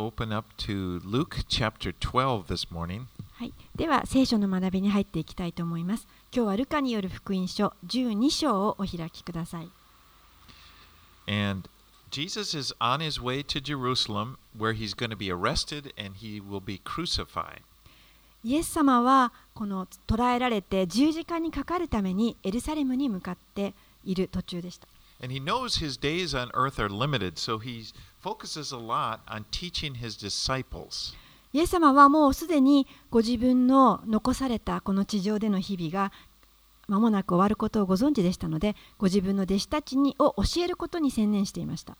[0.00, 3.06] open up to Luke chapter 12 this morning.
[3.34, 6.06] はい、では聖書の学びに入っていきたいと思います。
[6.34, 9.70] 今日はルカによる福音書12章をお開きください。
[11.26, 11.68] And
[12.10, 16.40] Jesus is on his way to Jerusalem where he's going to be arrested and he
[16.40, 17.60] will be crucified.
[18.42, 24.88] イエス様はこの捕らえられて十字架にかかるためにエルサレムに向かっている途中でした。
[25.22, 27.84] And he knows his days on earth are limited, so he
[31.54, 36.12] イエス様はもうすでにご自分の残されたこの地上での日々が
[36.86, 41.96] 間もなく終わることをご存知でしたのでご自分の弟子たちにを教えることに専念していました。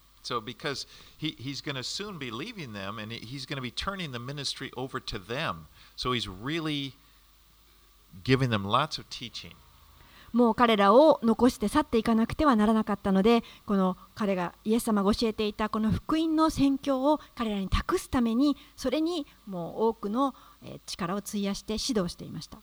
[10.33, 20.35] もう彼らを残して去っていかなくてはならなかったのでこの彼がイエス様が教えていたこの福音の宣教を彼らに託すためにそれにもう多くの
[20.87, 22.59] 力を費やして指導していました。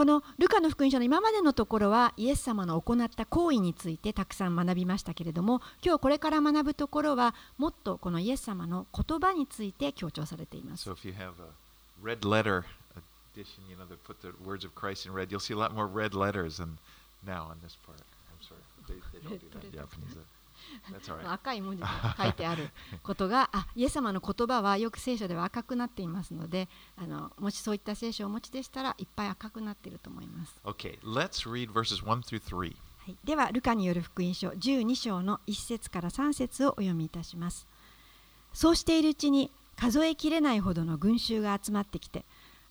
[0.00, 10.88] このルカの福音書の今までのところはイエス様の行った行為についてたくさん学びましたけれども今日これから学ぶところはもっとこのイエス様の言葉について強調されています。
[10.88, 11.52] So if you have a
[12.02, 12.64] red letter
[13.36, 15.74] edition, you know, that put the words of Christ in red, you'll see a lot
[15.74, 16.78] more red letters than
[17.26, 18.00] now in this part.
[18.00, 18.64] I'm sorry.
[18.88, 20.16] They, they don't do that in Japanese.
[21.26, 22.70] 赤い文字で書いてある
[23.02, 30.54] ことがあイエス様の言葉はよく聖書では赤くなっていますのであのもしそういった聖書をお持ちでしたらいっぱい赤くなっていると思います。
[30.64, 32.56] Okay, let's read verses 1 through 3.
[32.56, 37.66] はい、ではルカによる福音書12章の1節から3節をお読みいたします。
[38.52, 42.24] そうしているうちに数えきれないほどの群衆が集まってきて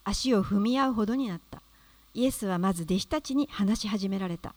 [0.04, 1.62] 足を踏み合うほどになった。
[2.14, 4.54] イエスはまず弟子たちに話し始められた。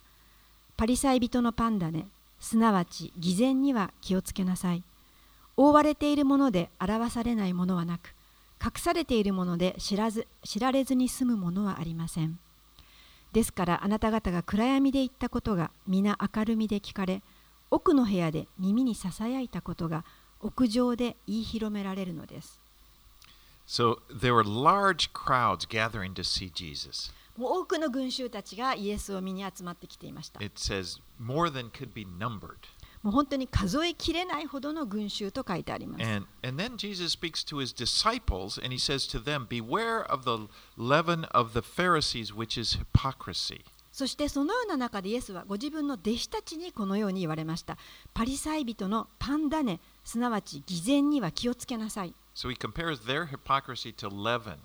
[0.77, 2.07] パリサイ人のパンダネ
[2.43, 4.83] すなわち偽善には気をつけなさい
[5.57, 8.15] 覆われているもので表されないものはなく
[8.63, 12.39] 隠されているもので知らず知られずに済むものはありません
[13.33, 17.23] ですからあなた方が暗闇で言ったことが皆明るみで聞かれ
[17.71, 20.05] 奥の部屋で耳にささやいたことが
[20.41, 22.61] 屋上で言い広められるのです。
[23.67, 27.13] So there were large crowds gathering to see Jesus.
[27.37, 30.41] もう多くの群衆たちがイエスを見に集まってきていました。
[30.43, 32.57] It says more than could be numbered.
[33.03, 36.05] もう本当に数えきれないほどの群衆と書いてあります。
[36.05, 40.49] And, and then Jesus speaks to his disciples and he says to them, Beware of the
[40.77, 43.65] leaven of the Pharisees, which is hypocrisy.
[43.91, 47.77] そしてそのような中でイエスはご自分の弟子たちにこのように言われました。
[48.15, 52.15] パリサイ人のパンダネ、すなわち偽善には気をつけなさい。
[52.35, 54.59] So he compares their hypocrisy to leaven.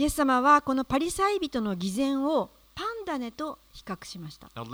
[0.00, 4.46] イエス様はこのパリサイ人の偽善をパンダネと比較しました。
[4.56, 4.64] Now,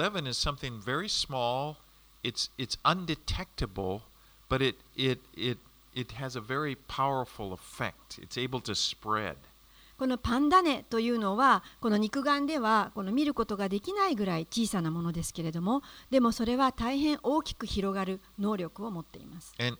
[9.98, 19.52] このパンダネというのは、この肉眼ではこの見ることができないぐらい小さなものですけれども、でもそれは大変大きく広がる能力を持っています。
[19.58, 19.76] And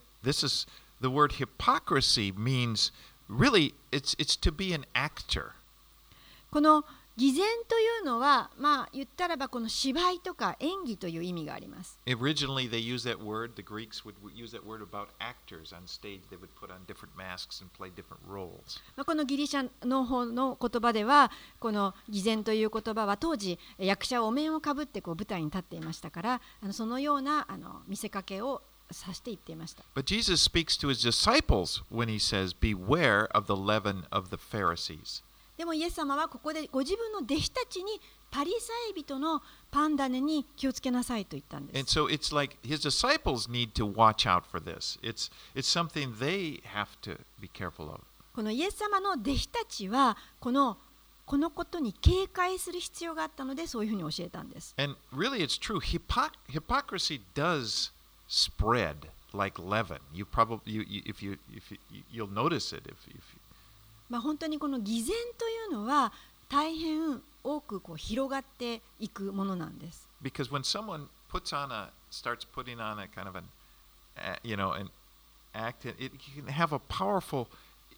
[3.29, 5.51] really it's, it's to be an actor.
[6.51, 6.85] この
[7.17, 11.99] 偽善というのはまあ言ったらばこの芝居とか演技という意味があります。
[12.05, 16.21] Originally, they used that word, the Greeks would use that word about actors on stage.
[16.29, 18.79] They would put on different masks and play different roles.
[18.95, 28.61] まあ、このギリシャの方の言葉ではこの偽善という言葉は当時役者はお面をかぶってこう舞台に立っていましたからあのそのようなあの見せかけを
[28.91, 29.83] 指して言っていました。
[29.95, 35.23] But Jesus speaks to his disciples when he says, Beware of the leaven of the Pharisees.
[35.57, 37.99] でもイエス様はここでご自分の弟子たちに
[38.29, 41.99] パリサイ人のパンダネに気をつけなさいと言ったんで And す。
[41.99, 44.99] so it's like his disciples need to watch out for this.
[45.01, 48.01] It's, it's something they have to be careful of.
[48.35, 50.77] このイエス様の弟子たちはこの
[51.25, 54.75] このことに警戒する必要があったのでそういうふうに教えたんです。
[54.77, 55.79] And really, it's true.
[55.79, 57.91] Hypoc- hypocrisy does
[58.28, 59.98] spread like leaven.
[60.12, 61.78] You probably, you, you, if you, if you,
[62.12, 62.82] you'll notice it.
[62.86, 63.22] If, if,
[64.08, 66.12] まあ、本当にこの偽善というのは
[66.50, 70.12] 大変多くこう広がっていくものなんです。
[70.22, 73.44] because when someone puts on a, starts putting on a kind of an,
[74.18, 74.90] uh, you know, an
[75.54, 77.48] act, it, it can have a powerful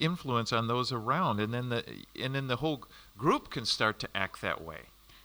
[0.00, 1.84] influence on those around, and then the,
[2.20, 2.82] and then the whole
[3.18, 4.78] group can start to act that way.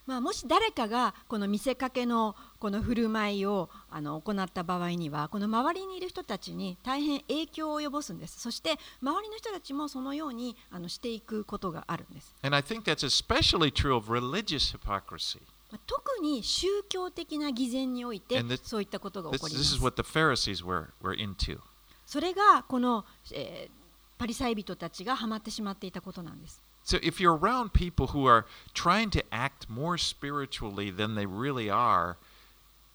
[0.07, 15.41] まあ、もし誰かがこの見せかけのこの振る舞いをあの行った場合にはこの周りにいる人たちに大変影響を及ぼすんですそして周りの人たちもそのようにあのしていくことがあるんです And I think that's especially true of religious hypocrisy.
[15.71, 21.59] まあ特に宗教的な偽善においてそういったことが起こり this ま is す what the Pharisees were, were into.
[22.05, 23.85] それがこの、えー
[24.17, 28.45] パリサイ人たちがハマってしまっていたことなんです So if you're around people who are
[28.75, 32.17] trying to act more spiritually than they really are,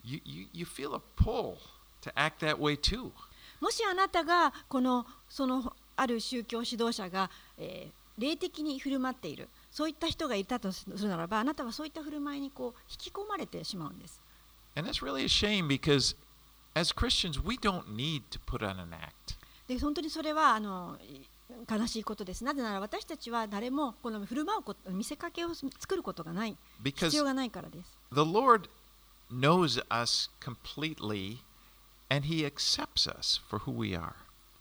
[0.04, 1.58] you, you, you feel a pull
[2.02, 3.12] to act that way too.
[3.60, 14.22] もしあなたがこのそのある宗教指導者が、えー霊的に振る舞っているそういった人がいたとするならばあなたはそういった振る舞いにこう引き込まれてしまうんです
[14.76, 16.16] And that's really a shame because
[16.76, 19.38] as Christians, we don't need to put on an act.
[19.68, 20.98] で本当にそれはあの
[21.70, 22.44] 悲しいことです。
[22.44, 26.56] なぜなら私たちは誰もこの振る舞うこと見せかけを作ることがない。
[26.82, 27.98] Because 必要がないからです。
[28.12, 28.70] the Lord
[29.32, 31.38] knows us completely
[32.10, 34.14] and He accepts us for who we are.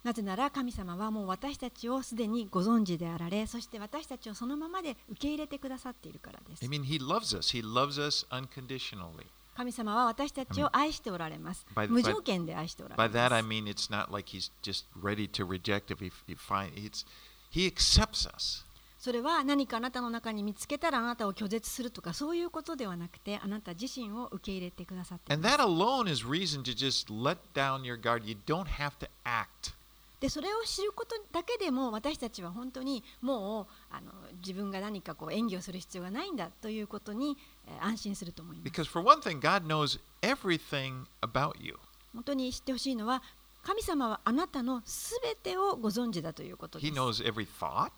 [0.03, 6.63] なぜなら神様はもう私たちをすでにご存知であられそして私たちをそのままで受け入れてくださっているからです。
[6.63, 9.25] I mean, He loves us, He loves us unconditionally.
[9.59, 11.65] 神様は私たちを愛しておられます。
[11.75, 13.33] By- 無条件で愛しておられ By ま that, す。
[13.35, 17.05] I mean it's not like He's just ready to reject if He, he find it's
[17.51, 18.63] He accepts us.
[18.97, 28.23] それは何かあなたの中に見つけたらあなたを拒絶するとかそういうことではなくてあなた自身を受け入れてくださってい And ます that alone is reason to just let down your guard.
[28.25, 29.73] You don't have to act.
[30.19, 34.11] でそれを知ることだけでも私たちは本当にもうあの
[34.41, 37.37] 自分が何かこう演技をする必要がないんだということに、
[37.67, 38.69] えー安心すると思います。
[38.69, 41.77] Because for one thing, God knows everything about you.
[42.13, 43.21] 本当に知ってほしいのは
[43.63, 46.99] 神様はあなたのすべてをご存知だということで He す。
[47.23, 47.89] knows every thought.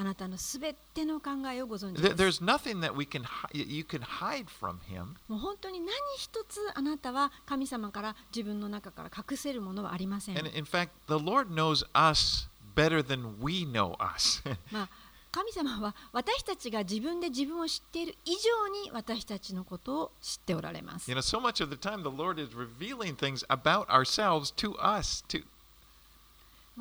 [0.00, 2.14] あなたのすべての考えをご存知です。
[2.14, 5.08] There's nothing that we can you can hide from Him.
[5.28, 10.38] もう本当に何一つあなたは神様から自分の中から隠せるものはありません。
[10.38, 14.42] And in fact, the Lord knows us better than we know us.
[14.72, 14.88] まあ、
[15.32, 21.10] 神様は私たちが自分で自分を知っている以上に私たちのことを知っておられます。
[21.10, 25.22] you know, so much of the time, the Lord is revealing things about ourselves to us.
[25.28, 25.44] To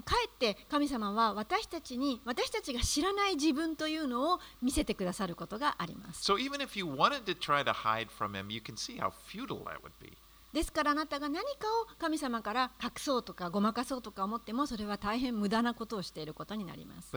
[0.01, 6.31] かえって神様は私たちに私たちが知らない自分というのを見せてくださることがあります。
[6.31, 6.51] So、him,
[10.53, 17.11] ですからあなたが何かを神様から隠そうとかごまかそうとか思ってもそれは大変無駄なことをしていることになります。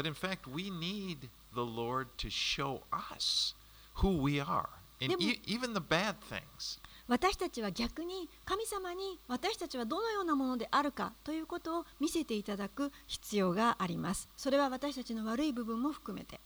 [7.09, 14.29] 私たちは逆に神様に私たちはどのようなものであるかということを見せていただく必要があります。
[14.37, 16.41] それは私たちの悪い部分も含めて。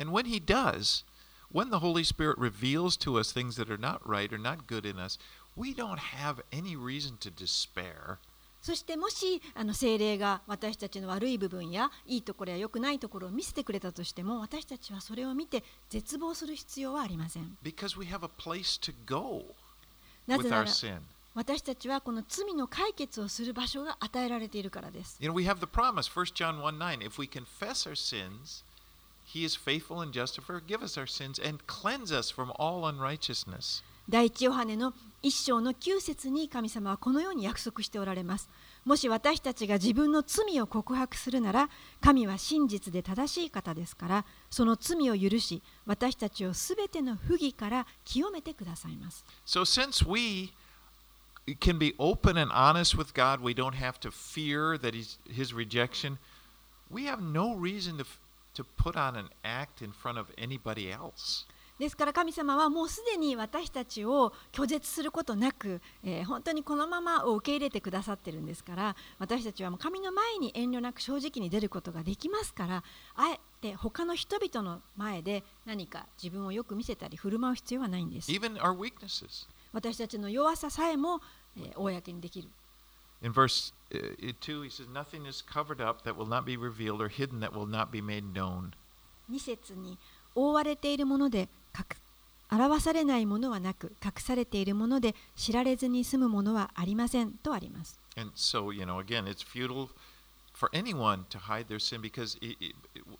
[0.00, 1.04] And when He does,
[1.52, 4.88] when the Holy Spirit reveals to us things that are not right or not good
[4.88, 5.18] in us,
[5.56, 8.18] we don't have any reason to despair.
[8.60, 17.56] そしてもしあの精霊が私たちの悪い部分やいいところや良くないところを見せてくれたとしても私たちはそれを見て絶望する必要はありません。
[17.62, 19.44] Because we have a place to go
[20.28, 20.70] なぜなら.
[21.34, 25.16] 私たちはこの罪の解決をする場所が与えられているからです。
[25.20, 28.64] You know, we have the promise, 1 John 1 9, if we confess our sins,
[29.24, 32.84] He is faithful and just to forgive us our sins and cleanse us from all
[32.86, 33.82] unrighteousness.
[34.08, 38.48] 第一ヨハネの一章の9節に神様はこのように約束しておられます。
[38.84, 41.68] もし私たちが自分の罪を告白するなら、
[42.00, 49.24] 神は真実で正しい方ですから、その罪を許し、私たちをすべての不義から清めてくださいます。
[49.46, 50.52] So, since we
[51.60, 55.54] can be open and honest with God, we don't have to fear that he's, His
[55.54, 56.18] rejection.
[56.90, 58.06] We have no reason to,
[58.54, 61.44] to put on an act in front of anybody else.
[61.78, 72.82] ですから神様はもうすでに私たちを拒絶することなく、えー本当にこのままを受け入れてくださってるんですから私たちはもう神の前に遠慮なく正直に出ることができますから
[73.16, 78.30] あえて他の人々の前で何か自分をよく見せたり振る舞う必要はないんです.
[79.72, 81.20] 私たちの弱ささえも、
[81.56, 82.48] えー公にできる
[83.22, 87.00] In verse uh, 2, he says, Nothing is covered up that will not be revealed
[87.02, 88.70] or hidden that will not be made known.
[89.30, 89.98] 2節に
[90.34, 91.48] 覆われているもので隠
[92.50, 99.90] 表されないものはなく隠されているもので知られずに済むものはありませんとあります And so, you know, again, it's futile
[100.52, 102.74] for anyone to hide their sin because it, it,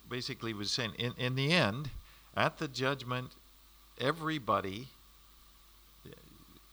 [0.09, 1.91] basically was saying, in, in the end,
[2.35, 3.31] at the judgment,
[4.01, 4.89] everybody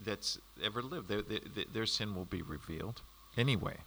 [0.04, 3.02] that's ever lived, their, their, their sin will be revealed
[3.38, 3.78] anyway.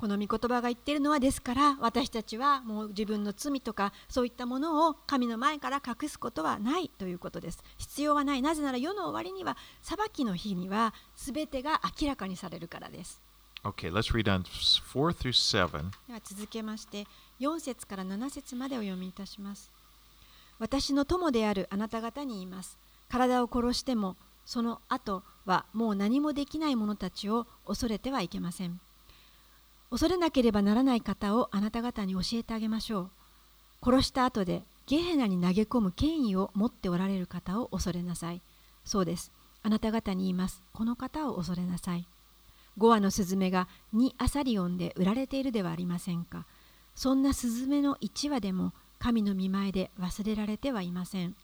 [0.00, 7.62] この御言葉が言っているのはですから私たちはもう自分の罪とかそういったものを神の前から隠すことはないということです。
[7.76, 8.40] 必要はない。
[8.40, 13.20] なぜなら世の終わりには裁きの日には全てが明らかにされるからです。
[13.62, 15.32] Okay, let's read on 4 through
[15.68, 15.90] 7.
[16.08, 17.06] では続けまして
[17.38, 19.70] 4節から7節までお読みいたします。
[20.58, 22.78] 私の友であるあなた方に言います。
[23.10, 24.16] 体を殺しても
[24.46, 28.80] その後はもう何もできない者たちを恐れてはいけません
[29.90, 33.10] 恐れなければならない方をあなた方に教えてあげましょう。
[33.82, 38.40] 殺した後でゲヘナに投げ込む権威を持っておられる方を恐れなさい。
[38.84, 39.32] そうです。
[39.62, 40.62] あなた方に言います。
[40.72, 42.06] この方を恐れなさい。
[42.78, 46.46] 5羽のスズメが2アサリオンで売られているではありませんか。
[46.94, 51.34] そんなスズメの1羽でも神の見前で忘れられてはいません。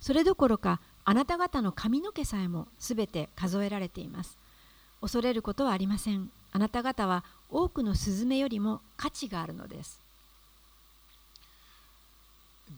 [0.00, 4.38] それどころかあなた方の髪の毛さえもすべて数えられています。
[5.00, 6.30] 恐れることはありません。
[6.54, 10.00] あなた方は多くのスズメよりも価値があるのです。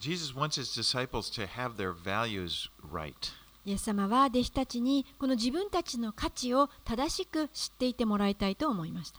[0.00, 3.12] Jesus wants his disciples to have their values right.
[3.66, 9.18] イエス様は弟子たちにこの自分たちの価値を正しく知っていてもらいたいと思いました。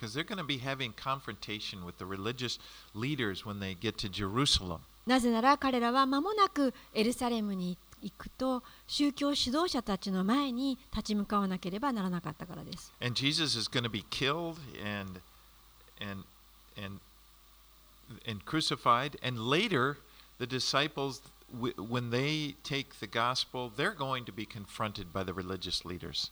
[5.06, 7.78] なぜなら彼らは間もなくエルサレムに
[8.12, 12.94] くと宗教指導者たちの前に立ち向かわなければならなかったからです。
[13.02, 15.20] And Jesus is going to be killed and
[16.00, 16.24] and
[16.78, 17.00] and
[18.28, 19.98] and crucified and later
[20.40, 25.88] the disciples when they take the gospel they're going to be confronted by the religious
[25.88, 26.32] leaders.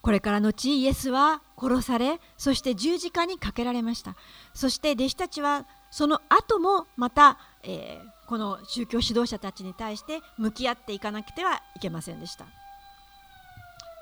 [0.00, 4.14] これから後イエスは殺されそして十字架にかけられました
[4.54, 12.44] そして弟子たちはその後もまた、えーこの宗教指導者たちに対して向き合っていかなくてはいけませんでした。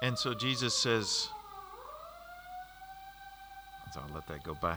[0.02, 1.30] And so Jesus says,
[3.94, 4.76] so I'll let that go by.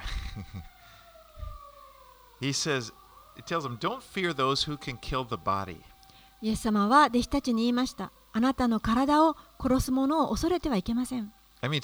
[2.39, 2.93] he says,
[3.35, 5.81] He tells them, Don't fear those who can kill the body.
[6.41, 8.11] イエス様は弟子たちに言いました。
[8.31, 11.33] あなたの体を殺す者を恐れてはいけません。
[11.61, 11.81] I mean,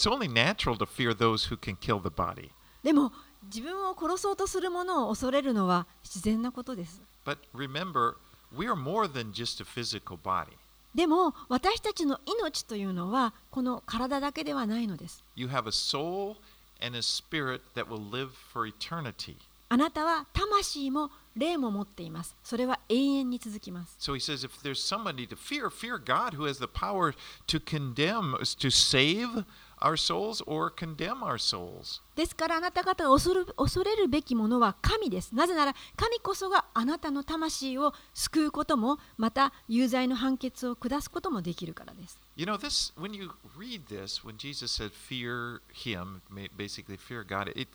[2.84, 3.12] でも、
[3.44, 7.02] 自分を殺そうとする者を恐れるのは自然なことです。
[7.26, 8.16] But remember,
[8.56, 10.54] we are more than just a physical body.
[10.94, 16.38] でも私たちの命というのはこの体だけではないのです You have a soul
[16.82, 19.36] and a spirit that will live for eternity.
[19.68, 27.14] あなたは魂も霊も持っていますそれは永遠に続きます So he says, if there's somebody to fear, fear God who has the power
[27.48, 29.44] to condemn, to save
[29.86, 32.02] our souls or condemn our souls.
[32.16, 46.22] ですからあなた方が恐る恐れるべきものは神ですなぜなら神こそがあなたの魂を救うこともまた有罪の判決を下すこともできるからです You know, this when you read this, when Jesus said, "Fear Him,"
[46.58, 47.70] basically fear God, it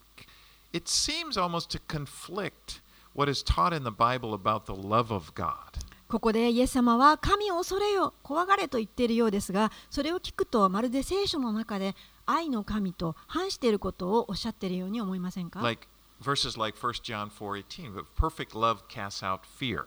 [0.72, 2.80] it seems almost to conflict
[3.14, 5.78] what is taught in the Bible about the love of God.
[6.10, 11.94] ここでイエス様は神を恐れよ怖がれと言っているようですがそれを聞くとまるで聖書の中で
[12.26, 15.86] 愛の神と反していることをおっしゃっているように思いませんか？Like
[16.20, 19.84] verses like 1 John 4:18, but perfect love casts out fear.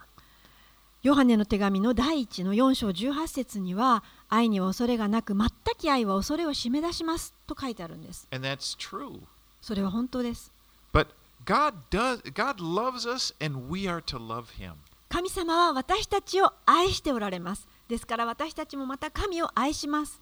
[1.01, 9.19] ヨハネの手紙の第1の4章18節には愛には恐れがなく全き愛は恐れを締め出しますと書いてあるんです And that's true.
[9.61, 10.53] それは本当です
[10.93, 11.07] But
[11.45, 14.75] God does God loves us and we are to love him.
[15.13, 20.19] 神様は私たちを愛しておられますですから私たちもまた神を愛します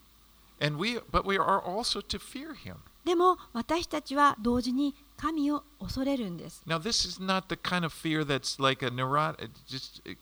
[0.59, 2.75] And we but we are also to fear him.
[3.05, 10.13] でも私たちは同時に神を恐れるんです Now this is not the kind of fear that's like a neurotic just uh,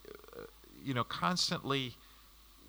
[0.86, 1.94] you know constantly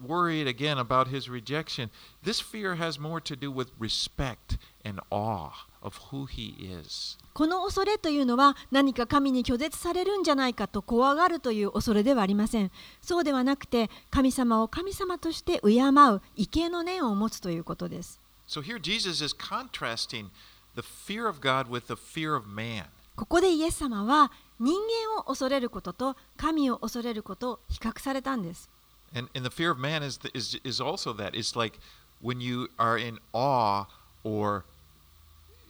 [0.03, 1.91] worried again about his rejection.
[2.25, 12.71] This fear has more to do with respect and awe この恐れというのは何か神に拒絶されるんじゃないかと怖がるという恐れではありません
[13.01, 16.21] そうではなくて神様を神様として敬う畏
[16.51, 20.27] 敬の念を持つということです So here Jesus is contrasting
[20.75, 22.85] the fear of God with the fear of man.
[23.17, 28.69] ここでイエス様は人間を恐れることと神を恐れることを比較されたんです
[29.15, 31.35] And, and the fear of man is, is, is also that.
[31.35, 31.79] It's like
[32.23, 33.87] when you are in awe
[34.23, 34.65] or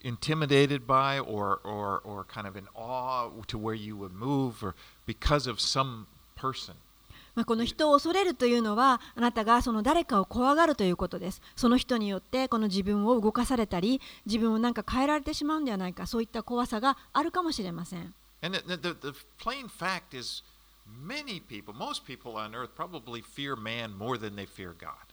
[0.03, 4.75] intimidated by or, or, or kind of in awe to where you would move or
[5.05, 6.05] because of some
[6.35, 6.75] person.
[7.33, 20.41] まあ、この人を恐れるというのはあなたがその誰かを怖がるということですその人によってこの自分を動かされたり自分をなんか変えられてしまうんではないかそういった怖さがあるかもしれません And the, the, the plain fact is,
[20.87, 25.10] many people, most people on earth probably fear man more than they fear God.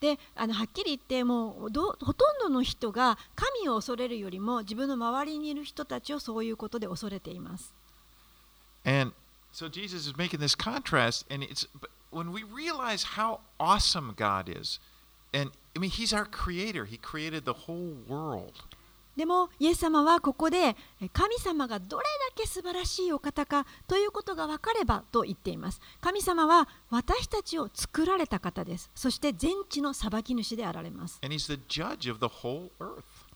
[0.00, 7.74] であのはっきり言ってもうどほとんどの人が神を恐れるよりも自分の周りにいる人たちをそういうことで恐れています。
[8.84, 9.12] And
[9.52, 11.66] so Jesus is making this contrast, and it's
[12.10, 14.80] when we realize how awesome God is,
[15.32, 18.52] and I mean, He's our creator, He created the whole world.
[19.18, 31.18] でもイエス様はここでえ神様がどれだけ素晴らしいお方かということが分かればと言っています神様は私たちを作られた方ですそして全地の裁き主であられます.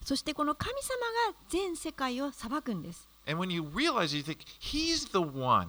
[0.05, 5.67] そしてこの神様が全世界を裁くんです And when you realize, you think He's the one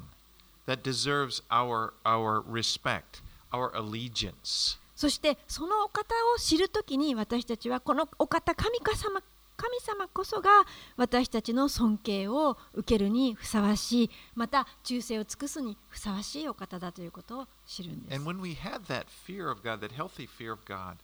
[0.67, 4.77] that deserves our, our respect, our allegiance.
[4.95, 9.21] そしてそのお方を知るときに私たちはこのお方神様
[9.55, 10.49] 神様こそが
[10.97, 20.97] 私たちの尊敬を受けるにふさわしいまた忠誠を尽くすにふさわしいお方だということを知るんです And when we have that fear of God, that healthy fear of God,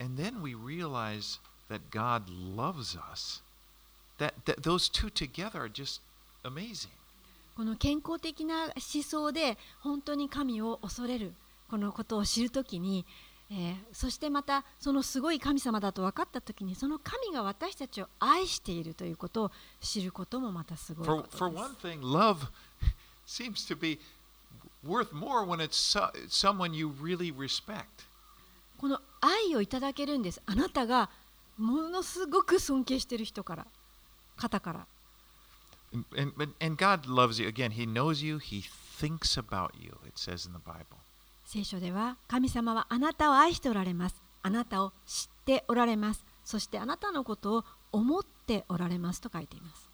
[0.00, 1.38] and then we realize
[1.68, 3.42] that God loves us,
[4.18, 6.00] that, that those two together are just
[6.44, 6.90] amazing.
[7.56, 11.32] この健康的な思想で本当に神を恐れる
[11.70, 13.06] このことを知るときに、
[13.50, 21.38] え、そしてまたそのすごい神様だと分かった時にその神が私たちを愛しているということを知ることもまたすごいこです。
[28.78, 30.42] この愛をいただけるんです。
[30.46, 31.08] あなたが
[31.56, 33.66] ものすごく尊敬している人から、
[34.36, 34.86] 方から。
[35.92, 37.48] And God loves you.
[37.48, 38.38] Again, He knows you.
[38.38, 39.96] He thinks about you.
[40.04, 40.95] It says in the Bible.
[41.46, 49.88] 聖書では神様はあなたを愛しておられますあなたを知っておられますそしてあなたのことを思っておられますと書いています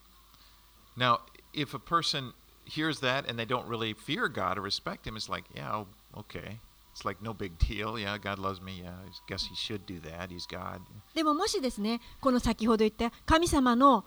[0.96, 1.20] Now,
[1.54, 2.32] if a person
[2.66, 5.86] hears that and they don't really fear God or respect Him, it's like, yeah, oh,
[6.18, 6.58] okay.
[6.92, 7.98] It's like no big deal.
[7.98, 8.82] Yeah, God loves me.
[8.82, 10.30] Yeah, I guess He should do that.
[10.30, 10.82] He's God.
[11.14, 14.04] でももしですねこの先ほど言った神様の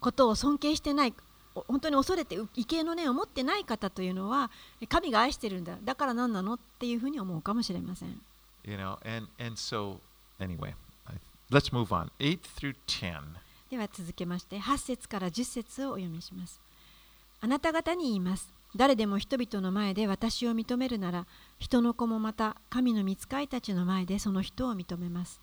[0.00, 1.14] ことを尊敬してないお
[1.54, 4.50] 本当に恐れてう畏敬の念を持ってない方というのは
[4.88, 5.76] 神が愛してるんだ。
[5.82, 8.20] だから何なのっていうふうに思うかもしれません。
[8.64, 9.98] You know, and and so
[10.38, 10.74] anyway,
[11.50, 12.10] let's move on.
[12.18, 13.20] Eight through ten.
[13.70, 16.60] では続けまして8節から10節をお読みします。
[17.40, 18.52] あなた方に言います。
[18.74, 21.26] 誰でも人々の前で私を認めるなら
[21.58, 25.40] 人の子もまた神の御使いたちの前でその人を認めます。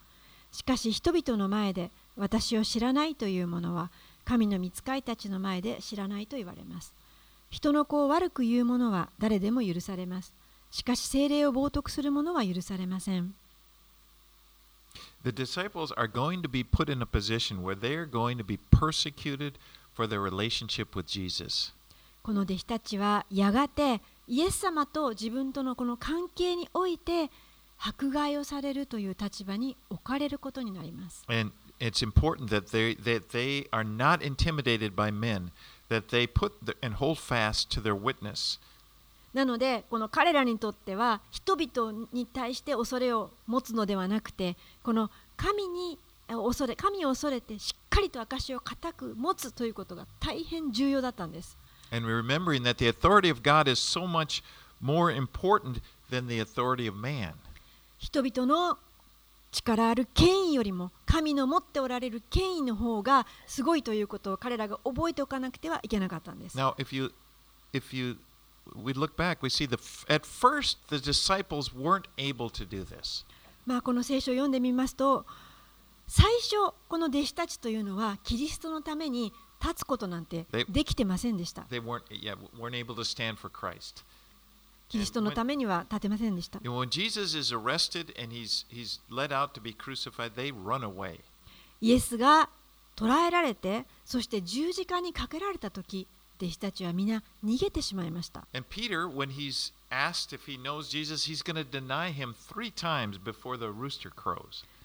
[0.51, 3.91] しかし人々の前で私を知らないという者は
[4.29, 6.93] 神の御使いたちの前で知らないと言われます
[7.49, 10.31] 人の子を悪く言う者は誰でも許されます
[10.69, 13.33] しかし精霊を冒涜する者は許されません
[15.23, 18.43] The disciples are going to be put in a position where they are going to
[18.43, 19.53] be persecuted
[19.95, 21.73] for their relationship with Jesus.
[22.21, 27.31] この弟子たちはやがてイエス様と自分とのこの関係において
[27.79, 31.25] 迫害をされるという立場に置かれることになります。
[31.27, 35.51] And it's important that they that they are not intimidated by men,
[35.89, 38.59] that they put the, and hold fast to their witness.
[39.33, 51.57] なのでこの彼らにとっては人々に対して恐れを持つのではなくてこの神にえ恐れ神を恐れてしっかりと証を固く持つということが大変重要だったんです。
[51.91, 54.43] And remembering that the authority of God is so much
[54.81, 57.33] more important than the authority of man.
[57.99, 58.77] 人々の
[59.51, 66.57] 力ある権威よりも神の持っておられる権威の方がすごいということを彼らが覚えておかなくてはいけなかったんです。
[66.57, 67.11] Now, if you
[67.73, 68.17] if you
[68.75, 73.25] we look back, we see the at first the disciples weren't able to do this.
[73.65, 75.25] まあこの聖書を読んでみますと
[76.07, 79.31] 最初この弟子たちというのはキリストのために
[79.61, 81.63] 立つことなんてでできてませんでした。
[81.63, 84.03] They weren't yeah weren't able to stand for Christ.
[84.89, 86.59] キリストのためには立てませんでした。
[91.81, 92.49] イエスが
[92.95, 96.07] 捕らえられて、そして十字架にかけられた時き、
[96.41, 98.47] 弟子たちは皆逃げてしまいました。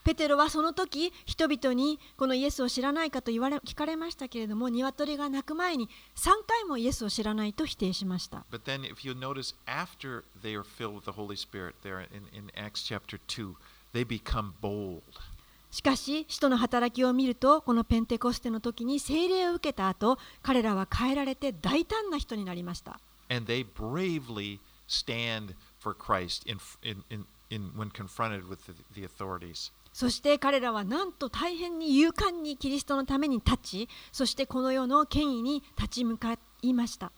[0.04, 8.44] ペテロはその時人々にこのイエスを知らないかと言われ聞かれましたけれども、鶏が鳴く前に3回もイエスを知らないと否定しました。
[15.70, 23.00] しかし、使徒の働きを見ると、このペンテコステの時に聖霊を受けた後、彼らは変えられて大胆な人になりました。
[29.94, 37.12] そして彼らはなんと大変に勇敢にキリストのために立ちそしてこの世の権威に立ち向かいました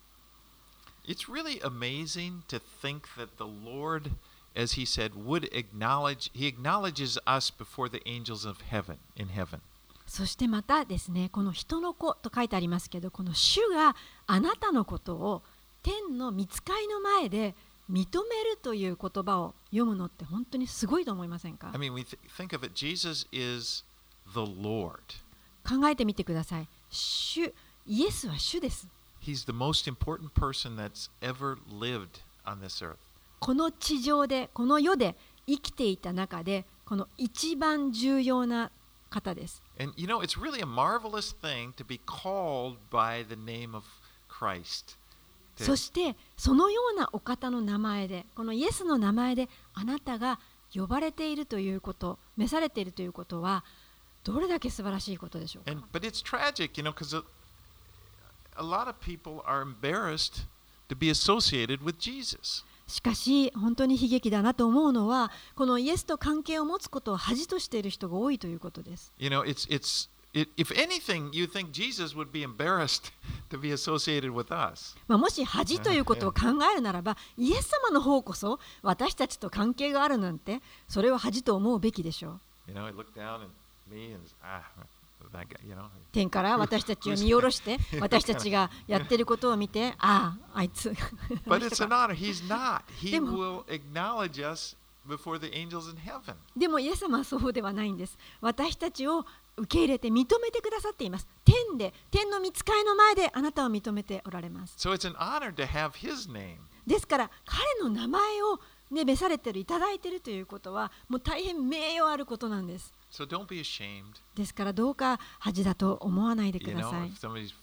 [1.09, 4.11] It's really amazing to think that the Lord
[4.57, 9.61] as he said, would acknowledge, he acknowledges us before the angels of heaven, in heaven.
[10.07, 13.97] そしてまたですねこの人の子と書いてありますけどこの主が
[14.29, 15.43] あなたのことを
[15.83, 17.57] 天の見つかいの前で
[17.91, 21.73] 認めるという言葉を読むのって本当にすごいと思いませんか？
[25.69, 26.69] 考えてみてください。
[26.91, 27.53] 主
[27.87, 28.89] イエスは主です。
[33.39, 38.71] この地上で、この世で生きていた中で、この一番重要な
[39.11, 39.63] 方です。
[39.79, 40.61] And you know, it's really.
[45.57, 50.39] そしてそのようなお方の名前でこのイエスの名前であなたが
[50.75, 53.65] 呼ばれているということ召されているということは
[54.25, 57.23] どれだけ素晴らしいことでしょうか？And but it's tragic, you know, because a,
[58.57, 60.47] a lot of people are embarrassed
[60.89, 62.65] to be associated with Jesus.
[62.87, 69.13] しかし本当に悲劇だなと思うのはこのイエスと関係を持つことを恥としている人が多いということです。
[69.19, 70.11] You know, it's it's it,
[70.57, 73.11] if anything, you think Jesus would be embarrassed
[73.51, 74.97] to be associated with us.
[75.09, 83.49] まあ、もし恥ということを考えるならばイエス様の方こそ私たちと関係があるなんてそれを恥と思うべきでしょう You know, looked down
[83.91, 84.61] me and ah.
[86.13, 90.91] 天から私たちを見下ろして私たちがやってることを見てあああいつ
[91.47, 92.15] But it's an honor.
[92.15, 92.83] He's not.
[93.01, 96.37] He でも- will acknowledge us before the angels in heaven.
[96.57, 99.25] でもイエス様はそうではないんです私たちを
[99.57, 106.57] 受け入れて認めてくださっています天で天の御使いの前であなたを認めておられます So it's an honor to have his name.
[106.87, 114.05] ですから彼の名前をね召されてるいただいてるということはもう大変名誉あることなんです So don't be ashamed.
[114.35, 117.55] ですからどうか恥だと思わないでください if somebody's,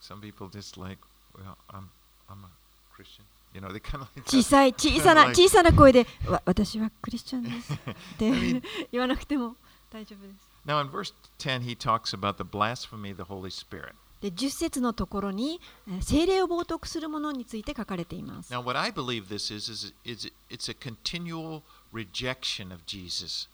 [0.00, 1.00] some people just like,
[1.36, 1.88] well, I'm,
[2.28, 2.50] I'm a
[2.94, 3.24] Christian.
[3.52, 7.76] You know, they kind of like 小さい小さな小さな声でわ私はクリスチャンです っ
[8.16, 9.56] て言わなくても
[9.90, 13.93] 大丈夫です Now, in verse 10, he talks about the blasphemy of the Holy Spirit.
[14.21, 21.61] で10節のところにえー精霊を冒涜するものについて書かれています Now, what I believe this is, is, is it's a continual
[21.93, 23.49] rejection of Jesus.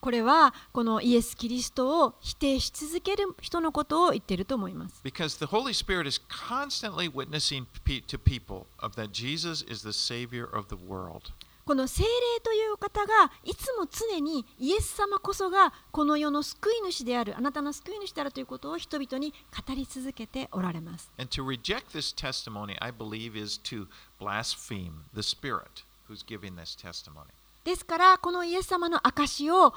[0.00, 5.00] これはこのイエス・キリストを否定し続ける人のことを言っていると思います。
[5.04, 9.92] Because the Holy Spirit is constantly witnessing pe- to people of that Jesus is the
[9.92, 11.32] Savior of the world.
[11.65, 12.09] この精霊
[12.43, 21.11] という方がいつも常にイエス様こそがこの世の救い主であるあなたの救い主であるということを人々に語り続けておられます。
[21.17, 23.87] And to reject this testimony, I believe, is to
[24.19, 27.25] blaspheme the Spirit who's giving this testimony.
[27.63, 29.73] ですからこのイエス様の証を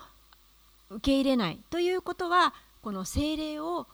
[0.91, 3.87] 受け入れないということはこの精霊を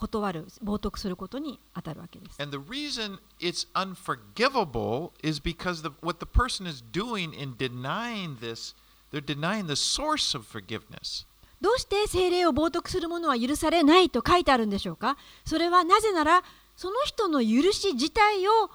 [0.00, 2.40] 断る冒涜することに当たるわけです。
[2.42, 8.74] And the reason it's unforgivable is because the, what the person is doing in denying this,
[9.12, 11.26] they're denying the source of forgiveness.
[11.60, 16.42] どうして精霊を冒涜するものは許されないと書いてあるんでしょうかそれはなぜなら
[16.74, 18.70] その人の許し自体を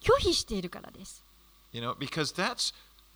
[0.00, 1.22] 拒否しているからです。
[1.70, 2.74] You know, because that's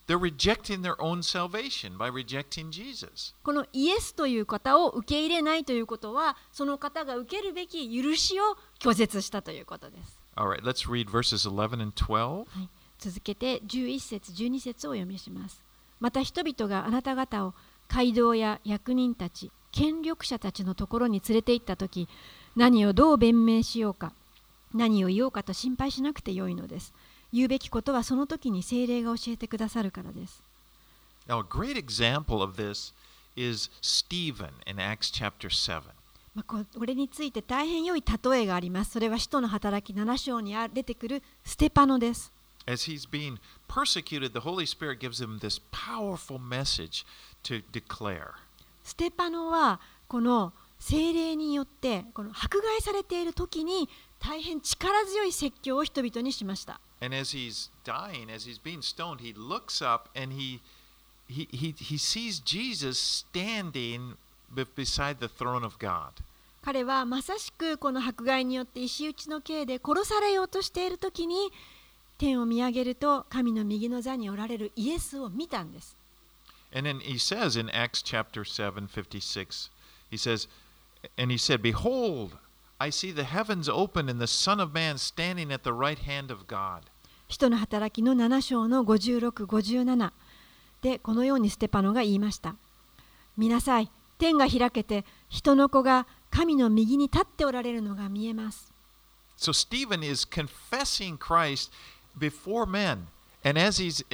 [0.08, 3.34] they're rejecting their own salvation by rejecting Jesus.
[3.44, 10.18] このイエスという方を受け入れないということはその方が受けるべき許しを拒絶したということです。
[10.34, 12.16] All right, let's read verses 11 and 12.
[12.16, 12.68] はい、
[12.98, 15.62] 続けて11節12節をお読みします。
[16.00, 17.54] また人々があなた方を
[17.88, 22.08] 街道や役人たち権力者たちのところに連れて行った時
[22.56, 24.12] 何をどう弁明しようか
[24.74, 26.92] 何を言おうかと心配しなくてよいのです。
[27.32, 30.42] 言うべきことはその時に聖霊が教えてくださるからです。
[31.28, 31.44] Now, a
[36.44, 38.92] これについて大変良い例えがあります。
[38.92, 42.32] それは使徒の働き7章に出てくるステパノです。
[42.66, 42.96] ス
[48.96, 53.88] テパノはこの聖霊によってこの迫害されている時に
[54.20, 56.80] 大変力強い説教を人々にしました。
[66.62, 71.50] 彼はまさしくこの迫害によって石打ちの刑で殺されようとしている時に
[72.18, 75.96] 天を見上げると神の右の座におられるイエスを見たんです。
[76.74, 79.70] And then he says in Acts chapter 7, 56,
[80.10, 80.48] he says,
[81.16, 82.36] And he said, Behold,
[82.80, 86.32] I see the heavens open and the Son of Man standing at the right hand
[86.32, 86.82] of God.
[87.28, 90.12] 人の働きの7章の56、57
[90.80, 92.54] でこのようにステパノが言いました。
[93.36, 98.72] 見なさい、天が開けて人の子が神の右に立っておられるのが見えます。
[99.36, 101.70] So Stephen is confessing Christ
[102.18, 103.06] before men.
[103.44, 104.04] And as he's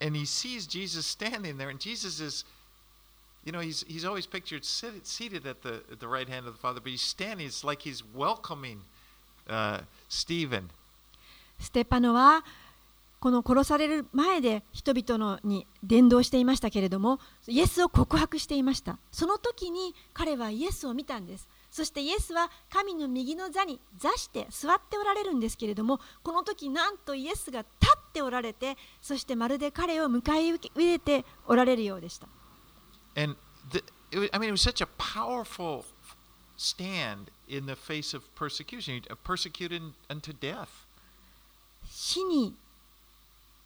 [0.00, 2.44] and he sees Jesus standing there, and Jesus is,
[3.46, 6.54] you know, he's he's always pictured sit, seated at the at the right hand of
[6.54, 7.46] the Father, but he's standing.
[7.46, 8.80] It's like he's welcoming
[9.48, 10.68] uh, Stephen.
[11.58, 12.44] ステパノは
[13.18, 32.28] この殺される前で人々のに伝道していましたけれどもイエスを告白していましたその時に彼はイエスを見たんですそしてイエスは神の右の座に座して座っておられるんですけれどもこの時なんとイエスが立っておられてそしてまるで彼を迎え入れておられるようでした
[33.16, 33.34] And
[33.72, 33.82] the,
[34.18, 35.84] was, I mean, it was such a powerful
[36.56, 40.86] stand in the face of persecution, persecuted unto death.
[41.88, 42.52] 死に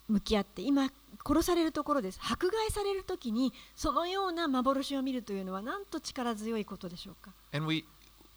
[0.09, 0.91] 向き合って今
[1.25, 7.85] 殺されるところです迫害される時にそのような幻を見るというのはなんと力強いことでしょうか And we,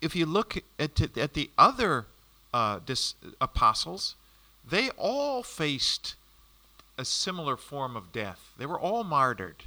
[0.01, 2.05] if you look at, at the other
[2.53, 4.15] uh, dis, apostles,
[4.69, 6.15] they all faced
[6.97, 8.53] a similar form of death.
[8.57, 9.63] They were all martyred.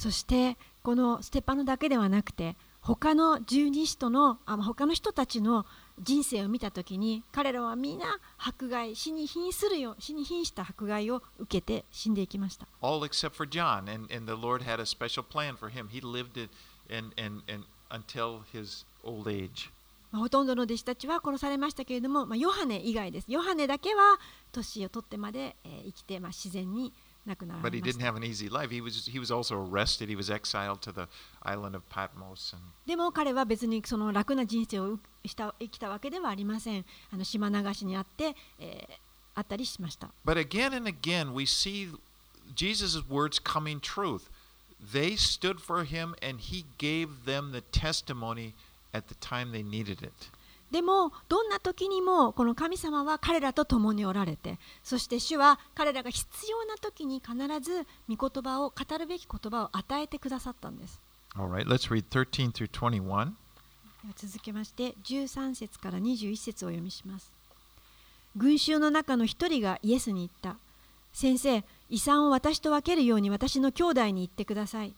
[0.00, 5.66] そしてこのステパノだけではなくて他の十二使徒のあ他の人たちの
[6.00, 8.06] 人生を見た時に彼らは皆
[8.38, 15.88] 迫害死に瀕するよ死に瀕した迫害を受けて死んでいきました All except for John, and, and the Lord had a special plan for him.
[15.90, 16.48] He lived it
[16.90, 19.70] and, and, and until his old age.
[20.12, 24.18] まあほとんどの弟子たちは殺されましたけれども、まあ、ヨハネ以外ですヨハネだけは
[24.50, 26.94] 年を取ってまで、えー生きて、まあ、自然に
[27.29, 28.69] But れ he まし didn't た have an easy life.
[28.69, 30.09] He was, he was also arrested.
[30.09, 31.07] He was exiled to the
[31.43, 32.53] island of Patmos.
[32.55, 38.95] And でも彼は別にその楽な人生をした生きたわけではありませんあの島流しにあって、えー
[39.37, 41.89] あったりしました But again and again, we see
[42.55, 44.29] Jesus' words coming truth.
[44.79, 48.53] They stood for him, and he gave them the testimony
[48.93, 50.13] at the time they needed it.
[50.70, 61.00] でもどんな時にもこの神様は彼らと共におられてそして主は彼らが必要な時に必ず御言葉を語るべき言葉を与えてくださったんです。
[61.36, 63.32] All right, let's read 13 through 21.
[64.02, 67.32] では続けまして13節から21節をお読みします。
[68.36, 70.58] 群衆の中の一人がイエスに言った。
[71.12, 74.94] 先生遺産を私と分けるように私の兄弟に言ってください。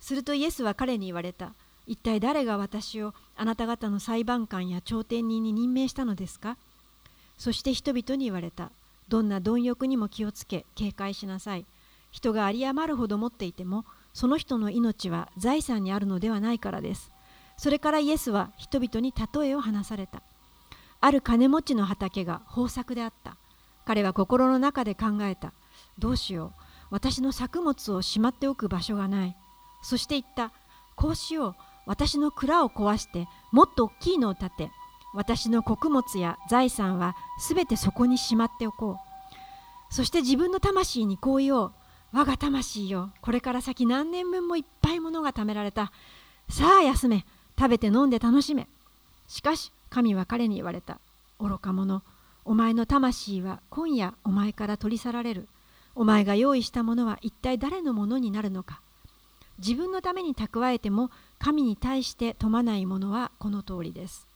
[0.00, 1.54] するとイエスは彼に言われた
[1.86, 6.56] 一体誰が私をあなた方の裁判官や朝廷人に任命したのですか？
[7.38, 8.70] そして人々に言われた
[9.08, 11.66] どんな貪欲にも気をつけ警戒しなさい
[12.10, 17.12] 人が有り余るほど持っていてもその人の命は財産にあるのではないからです
[17.58, 20.22] それからイエスは人々に例えを話された。
[21.00, 23.36] ある金持ちの畑が豊作であった。
[23.86, 25.52] 彼は心の中で考えた。
[25.98, 26.60] どうしよう。
[26.90, 29.36] 私の作物をしまっておく場所がない。
[29.82, 30.52] そして言った。
[30.96, 31.54] こうしよう。
[31.86, 34.70] 私の蔵を壊して、もっと大きいのを建て、
[35.14, 39.94] 私の穀物や財産はすべてそこにしまっておこう。
[39.94, 41.72] そして自分の魂にこう言おう。
[42.12, 43.10] 我が魂よ。
[43.22, 45.92] これから先何年分もいっぱいものが貯められた。
[46.50, 47.24] さあ休め。
[47.58, 48.68] 食べて飲んで楽しめ。
[49.28, 50.98] しかし神は彼に言われた。
[51.38, 52.02] 愚か者、
[52.44, 55.48] お前の魂は今夜お前から取り去られる。
[55.94, 58.80] お前が用意したものは一体誰のものになるのか。
[59.58, 64.26] 自分のために蓄えても神に対して富まないものはこの通りです。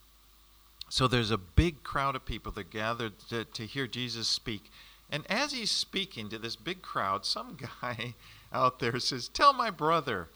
[0.90, 4.62] So there's a big crowd of people that gathered to, to hear Jesus speak.
[5.10, 8.14] And as he's speaking to this big crowd, some guy
[8.52, 10.28] out there says, Tell my brother,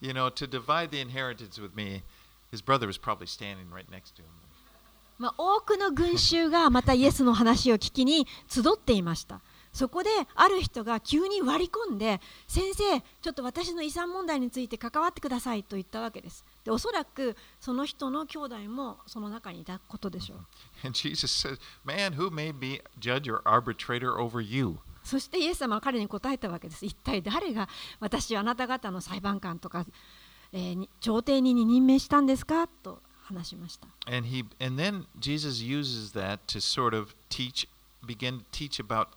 [0.00, 2.02] you know, to divide the inheritance with me.
[2.50, 4.30] His brother was probably standing right next to him.
[5.16, 9.40] まあ、多くの群衆がまたイエスの話を聞きに集っていました。
[9.74, 16.44] そこである人が急に割り込んで先生ちょっと私の遺産問題について関わってくださいと言ったわけです。
[16.64, 20.38] でおそらくその人の兄弟もその中にいたことでしょう。
[20.84, 24.76] And Jesus says, Man, who made me judge or arbitrator over you?
[25.02, 26.86] そしてイエス様は彼に答えたわけです。
[26.86, 29.84] 一体誰が私をあなた方の裁判官とか、
[30.52, 33.88] えーに朝廷人に任命したんですかと話しました。
[34.06, 37.68] And he and then Jesus uses that to sort of teach
[38.06, 39.08] begin to teach about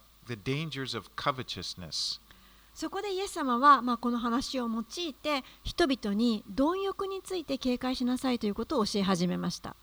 [2.73, 9.75] そこでイエス様は、ま、この話を用いて人々に貪欲について警戒しなさいということを教え始めました。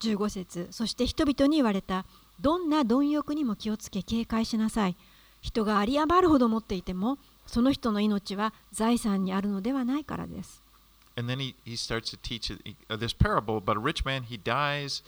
[0.00, 2.04] 15節そして人々に言われた
[2.40, 4.96] どんな貪欲にも気をつけ警戒しなさい。
[5.40, 10.63] 人がありあ余るほど持っていてもその人の命は財産にあるのではないからです。
[11.16, 14.24] And then he, he starts to teach uh, this parable about a rich man.
[14.24, 15.02] He dies,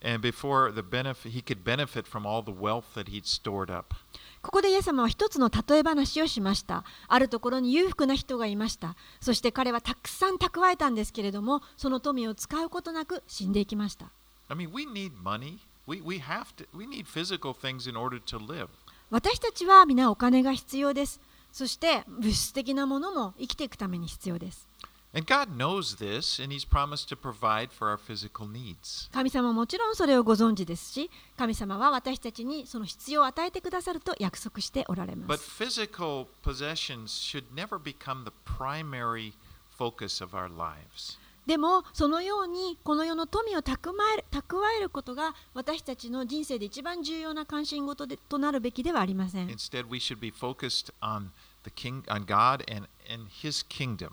[0.00, 3.94] and before the benefit he could benefit from all the wealth that he'd stored up.
[4.42, 6.84] ここでイエス様は一つの例え話をしました。
[7.06, 8.96] あるところに裕福な人がいました。
[9.20, 14.06] そして彼はたくさん蓄えたんですけれども、その富を使うことなく死んでいきました。
[14.48, 15.58] I mean, we need money.
[15.86, 18.68] We, we have to we need physical things in order to live.
[19.10, 21.20] 私たちは皆お金が必要です。
[21.52, 24.66] そして物質的なものも生きていくために必要です。
[25.14, 29.10] And God knows this and he's promised to provide for our physical needs.
[29.12, 35.62] 神様はもちろんそれをご存知ですし、神様は私たちにその必要を与えてくださると約束しておられま But す。
[35.62, 39.34] physical possessions should never become the primary
[39.78, 41.18] focus of our lives.
[41.46, 49.48] でもそのようにこの世の富を蓄える蓄えることが私たちの人生で一番重要な関心事でとなるべきではありません。
[49.48, 51.30] Instead, we should be focused on
[51.64, 54.12] the king on God and, and his kingdom.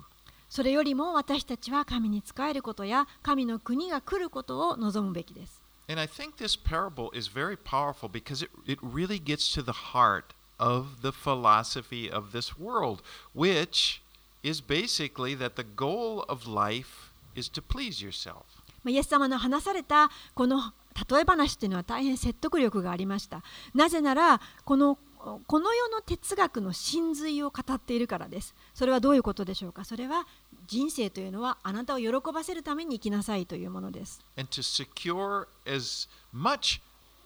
[0.49, 5.63] それよりも私たちは神に仕えることや神の国が来ることを望むべきです。
[5.88, 10.35] And I think this parable is very powerful because it, it really gets to the heart
[10.59, 13.01] of the philosophy of this world,
[13.33, 14.01] which
[14.43, 18.43] is basically that the goal of life is to please yourself.
[18.83, 20.73] まあイエス様の話されたこの
[21.09, 23.41] 例え話というのは大変説得力がありました。
[23.73, 28.55] なぜならこのこの世の哲学の真髄を語っているからです。
[28.73, 30.25] それはどういうことでしょうかそれは
[30.67, 34.21] 人生というのはあなたを喜ばせるために生きなさいというものです。
[34.38, 36.79] and to secure as much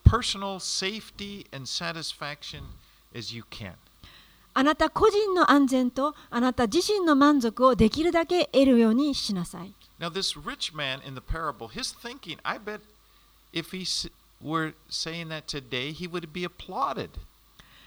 [0.03, 2.63] personal safety and satisfaction
[3.15, 3.73] as you can.
[4.55, 9.73] あなた個人の安全とあなた自身の満足をできるだけ得るようにしなさい。
[9.99, 12.81] Now, this rich man in the parable, his thinking, I bet
[13.53, 13.85] if he
[14.41, 17.09] were saying that today, he would be applauded.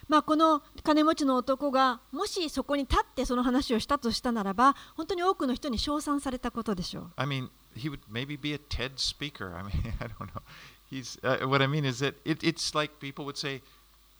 [0.09, 7.11] まあ、この金持ちの男がもしそこに立ってその話をしたとしたならば本当に多くの人に称賛されたことでしょう。
[7.17, 9.57] I mean, he would maybe be a TED speaker.
[9.57, 10.43] I mean, I don't know.
[10.91, 13.63] He's uh, what I mean is that it, it's like people would say,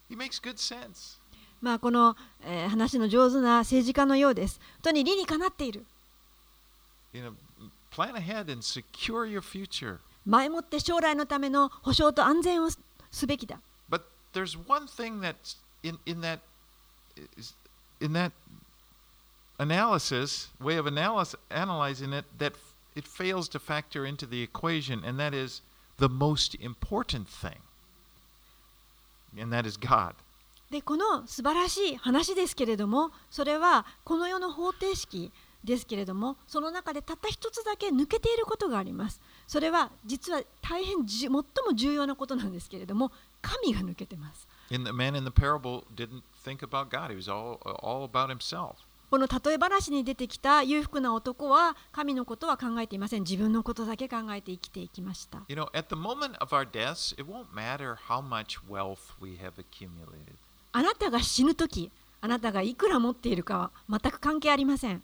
[0.09, 1.21] he makes good sense.
[1.61, 4.61] まあ、この、えー話の上手な政治家のようです。
[4.61, 5.87] 本当に理にかなっている。
[7.13, 7.33] You know,
[7.91, 9.99] plan ahead and secure your future.
[10.27, 12.79] 前もって将来のための保障と安全をす
[13.11, 13.61] すべきだ。
[13.89, 14.03] But
[14.35, 15.57] there's one thing that's
[15.89, 16.41] in, in that
[17.37, 17.55] is-
[18.01, 18.33] in that
[19.59, 22.55] analysis way of analysis, analyzing it that
[22.95, 25.63] it fails to factor into the equation, and that is
[25.99, 27.61] the most important thing,
[29.39, 30.15] and that is God.
[30.71, 35.31] でこの素晴らしい話ですけれどもそれはこの世の方程式
[35.63, 44.85] ですけれどもその中でたった一つだけ抜けていることがありますそれは実は大変じ最も重要なことなんですけれども神が抜けてます In
[49.09, 53.23] この例え話に出てきた裕福な男は神のことは考えていません。
[53.23, 55.39] 自分のことだけ考えて生きていきました。
[60.73, 61.67] あなたが死ぬと、
[62.21, 65.03] あなたがいくら持っているかは全く関係ありません。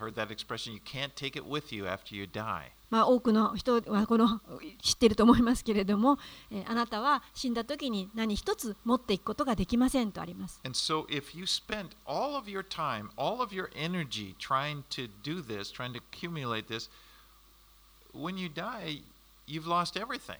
[0.00, 2.72] Heard that expression: you can't take it with you after you die.
[2.90, 4.40] まあ、多くの人はこの
[4.82, 6.18] 知っていると思いますけれども、
[6.50, 10.60] えーあなたは死んだ時に何一つ持っていくことができませんとあります。
[10.64, 15.40] And so, if you spend all of your time, all of your energy trying to do
[15.42, 16.90] this, trying to accumulate this,
[18.12, 19.02] when you die,
[19.46, 20.38] you've lost everything.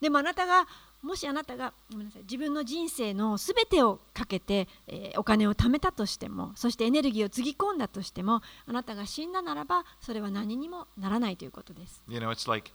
[0.00, 0.66] でもあなたが
[1.02, 12.02] もしあなたがごめんなさい自分の人生のすべてをかけて、えーお金を貯めたとしてもそしてエネルギーをつぎ込んだとしてもあなたが死んだならばそれは何にもならないということです。
[12.08, 12.70] You know, it's like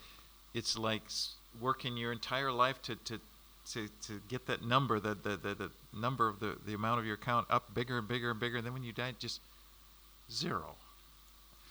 [0.53, 3.19] it's like s- working your entire life to to
[3.73, 7.05] to, to get that number, the, the, the, the number of the, the amount of
[7.05, 9.39] your account up bigger and bigger and bigger, and then when you die, just
[10.31, 10.75] zero.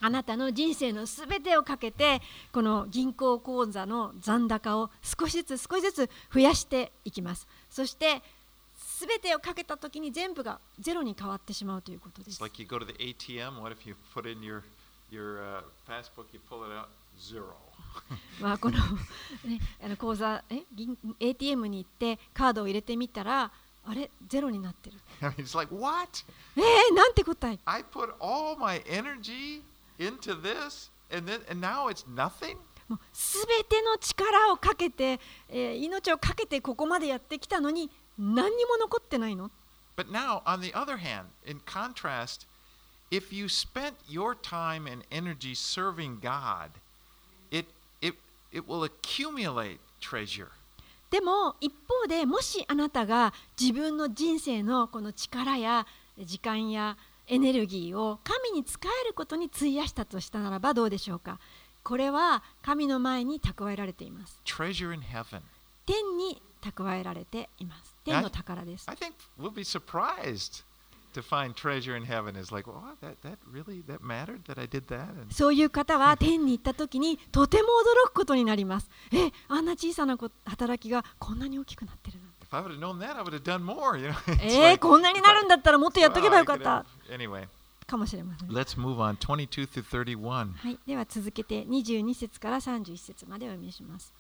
[0.01, 2.21] あなたの人生のすべてをかけて
[2.53, 8.23] この銀行口座の残高を少しずつ少しずつ増やしていきますそして
[8.77, 13.61] すべてをかけた時に全部がゼロに変わってしまうということです like you go to the ATM.
[13.61, 14.63] What if you put in your
[15.11, 16.87] your uh, passbook, you pull it out,
[17.19, 17.55] zero.
[18.41, 18.79] まあこの,、
[19.45, 23.51] ね、あの口座え銀 ATM に行ってカードを入れてみたら
[23.85, 24.99] あれゼロになってる
[25.39, 26.25] it's like what?
[26.57, 29.63] えー、なんて答え I put all my energy
[30.01, 32.57] into this, and then and now it's nothing.
[33.13, 39.51] すべての力をかけて、えー命をかけてここまでやってきたのに何にも残ってないの
[39.97, 42.47] But now, on the other hand, in contrast,
[43.11, 46.71] if you spent your time and energy serving God,
[47.51, 47.67] it
[48.01, 48.15] it
[48.51, 50.49] it will accumulate treasure.
[51.11, 55.87] でも一方でもしあなたが自分の人生のこの力や
[56.19, 56.97] 時間や
[57.31, 61.39] エネルギーを神に使えることに費やしたとしたならばどうでしょうか？
[61.85, 64.41] これは神の前に蓄えられています。
[65.87, 67.95] 天に蓄えられています。
[68.05, 68.87] 天の宝です。
[75.31, 77.69] そういう方は天に行った時にとても
[78.05, 78.91] 驚くことになります。
[79.13, 82.30] え、あんな小さな働きがこんなに大きくなってるな。
[84.43, 86.85] えー、こんなになるんだったらもっとやっとけばよかった
[87.87, 89.17] かもしれません let's move on.
[89.17, 90.53] 22 through 31.
[90.53, 94.13] はい、では続けて22節から31節までお読みします。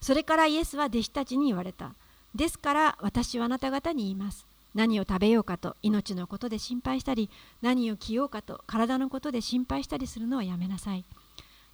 [0.00, 1.94] それからイエスは弟子たちに言われた。
[2.34, 4.46] ですから私はあなた方に言います。
[4.74, 7.30] 何を食べようかと命のことで心配したり、
[7.62, 11.04] 何を着ようかと体のことで心配したりするのはやめなさい。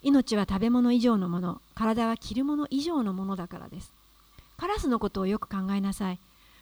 [0.01, 3.91] 命は食べ物以上のもの、体は着るもの以上のものだからです。
[4.57, 6.19] カラスのことをよく考えなさい。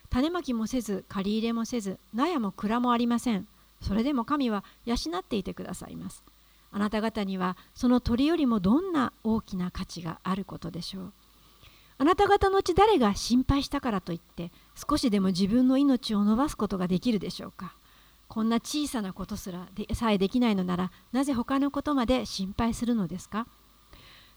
[0.10, 3.48] 種まきもせず、借り入れもせず、納屋も蔵もありません。
[3.82, 6.24] それでも神は養っていてくださいます。
[6.72, 11.14] あなた方にはその鳥よりもどんな大きな価値があることでしょう？
[12.00, 14.52] あなた方のうち誰が心配したからといって
[14.90, 17.76] 少しでも自分の命を伸ばすことができるでしょうか？
[18.28, 23.46] こんな小さなことすらでさえできないのならなぜ他のことまで心配するのですか？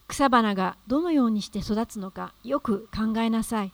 [0.09, 3.73] 草花がどのようにして育つのかよく考えなさい。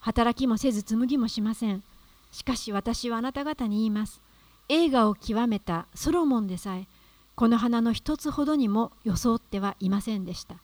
[0.00, 1.82] 働きもせず紡ぎもしません。
[2.30, 4.20] しかし私はあなた方に言います。
[4.68, 6.86] 映画を極めたソロモンでさえ
[7.34, 10.56] この花の一つほどにも装ってはいませんでした。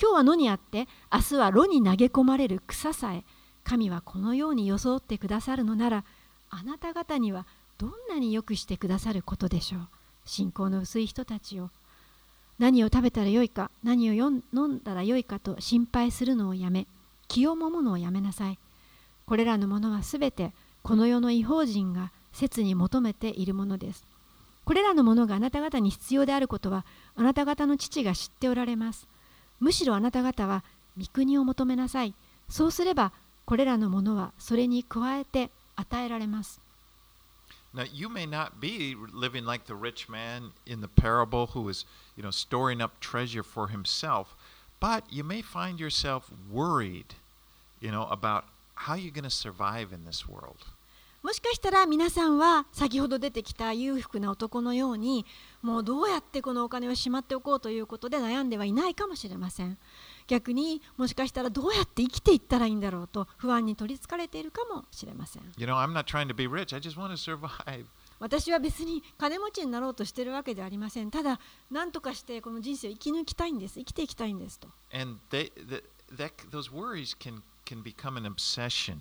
[0.00, 3.24] 今日は野にあって明日は炉に投げ込まれる草さえ
[3.64, 6.04] 神はこのように装ってくださるのなら
[6.50, 9.88] あなた方にはどんなによくしてくださることでしょう。
[10.24, 11.70] 信仰の薄い人たちを
[12.58, 16.86] 何を食べたらよいか何を飲んだらよいかと心配するのをやめ
[17.28, 18.58] 気をもむのをやめなさい。
[19.26, 20.52] これらのものはすべて
[20.82, 24.04] この世の違法人が切に求めているものです。
[24.64, 26.84] これらのものがあなた方に必要であることは
[27.14, 29.06] あなた方の父が知っておられます。
[29.60, 30.64] むしろあなた方は
[30.98, 32.14] 御国を求めなさい。
[32.48, 33.12] そうすれば
[33.44, 36.60] これらのものはそれに加えて与えられます。
[37.78, 41.84] Now, you may not be living like the rich man in the parable who is,
[42.16, 44.34] you know, storing up treasure for himself,
[44.80, 47.14] but you may find yourself worried,
[47.80, 50.66] you know, about how you're going to survive in this world.
[51.22, 55.26] もしかしたら皆さんは先ほど出てきた裕福な男のように
[55.62, 59.76] もうどうやってこのお金をしまっておこうということで悩んではいないかもしれません
[60.28, 65.42] 逆にもしかしたらどうやって生きていったらいいんだろうと不安に取りつかれているかもしれません。
[65.56, 67.86] You know, I'm not trying to be rich, I just want to survive.
[68.20, 71.10] 私は別に金持ちになろうとしているわけではありません。
[71.10, 73.74] ただ何とかしてこの人生を生き抜きたいんです。
[73.74, 74.68] 生きていきたいんですと。
[74.92, 78.98] And they, that, that, those worries can, can become an obsession.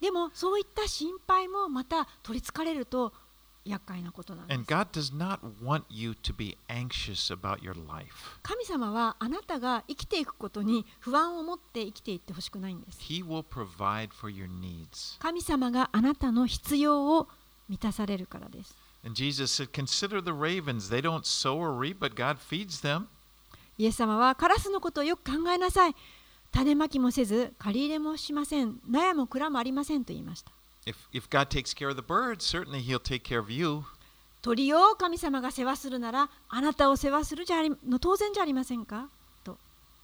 [0.00, 3.12] でもそういった心配もまた取りつかれると
[3.64, 8.08] 厄介なことなんです And God does not want you to be anxious about your life.
[8.42, 15.18] 神様はあなたが生きていくことに不安を持って生きていってほしくないんです He will provide for your needs.
[15.20, 17.28] 神様があなたの必要を
[17.68, 20.90] 満たされるからです And Jesus said, Consider the ravens.
[20.90, 23.06] They don't sow or reap, but God feeds them.
[23.78, 25.94] イエス様はカラスのことをよく考えなさい
[26.52, 30.52] 種まきもせず借り入れもしません納屋も蔵もありませんと言いました
[30.85, 33.85] If, if God takes care of the birds, certainly He'll take care of you.
[34.41, 39.09] 鳥を神様が世話するならあなたを世話するじゃありの当然じゃありませんか
[39.43, 39.57] と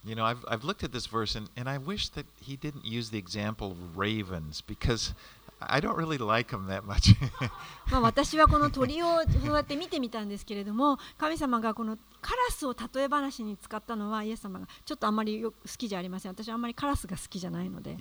[0.04, 2.84] You know, I've, I've looked at this verse and, and I wish that He didn't
[2.84, 5.14] use the example of ravens because
[5.59, 7.15] I don't really like him that much.
[7.91, 16.33] まあ私はこの鳥をそうやって見てみたんですけれども、神様がこのカラスを例え話に使ったのは、イエス様がちょっとあんまりよ好きじゃありません。
[16.33, 17.97] 私はあんまりカラスが好きじゃないので。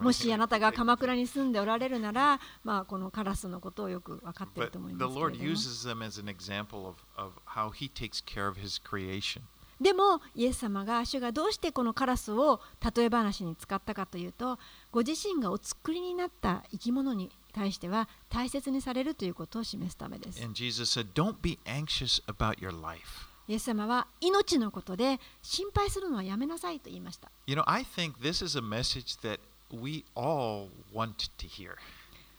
[0.00, 5.14] もしあなたが鎌倉に住んでおられるなら、まあ、このカラスのことをよく分かっていると思います。
[5.14, 9.42] The Lord uses them as an example of how He takes care of His creation.
[9.80, 12.60] でもイエス様が主がどうしてこのカラスを
[12.96, 14.58] 例え話に使ったかというと
[14.90, 20.42] ご自身がお作りになった生き物に対しては大切にされるということを示すためです。
[20.42, 23.28] And Jesus said, Don't be anxious about your life.
[23.48, 27.30] イエス様は命のことで心配するのはやめなさいと言いました。
[27.46, 31.72] You know, I think this is a message that we all want to hear.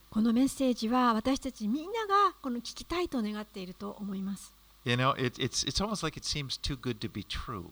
[0.09, 4.52] このメッセージは私たちみんながこの聞きたいと願っていると思います。
[4.85, 7.65] You know, it, it's, it's almost like it seems too good to be true.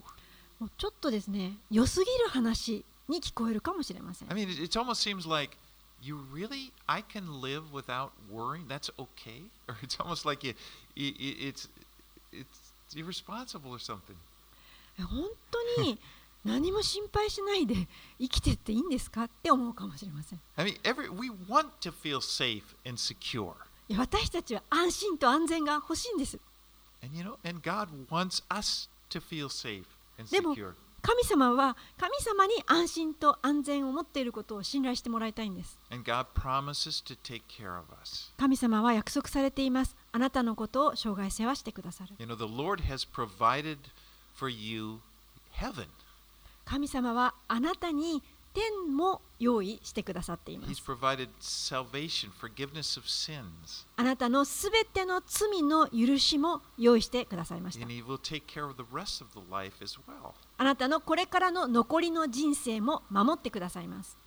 [0.60, 4.36] もうちょっとですね、良すぎる話に聞こえるかもしれません I。
[4.36, 5.58] mean, it, it almost seems like
[6.02, 8.68] you really, I can live without worrying.
[8.68, 9.44] That's okay.
[9.68, 10.54] Or it's almost like you,
[10.96, 11.68] i i- it's,
[12.32, 14.16] it's irresponsible or something.
[15.00, 15.26] え本
[15.76, 15.98] 当に
[16.46, 17.76] 何も心配しないで
[18.20, 20.40] 生きてっていいんですかって思うかもしれません。
[20.56, 23.54] I mean, every, we want to feel safe and secure.
[23.98, 26.40] 私たちは安心と安全が欲しいんです。
[30.30, 30.56] でも
[31.02, 35.80] 神様は神様に安心と安全を持っていることを信頼してもらいたいんです。
[38.38, 39.96] 神様は約束されています。
[40.12, 42.14] あなたのことを障害世話してくださる。
[46.66, 48.22] 神様はあなたに
[48.54, 50.82] 天も用意してくださっています.
[53.98, 57.88] あなたのすべての罪の許しも用意してくださいました.
[60.58, 64.18] あなたのこれからの残りの人生も守ってくださいます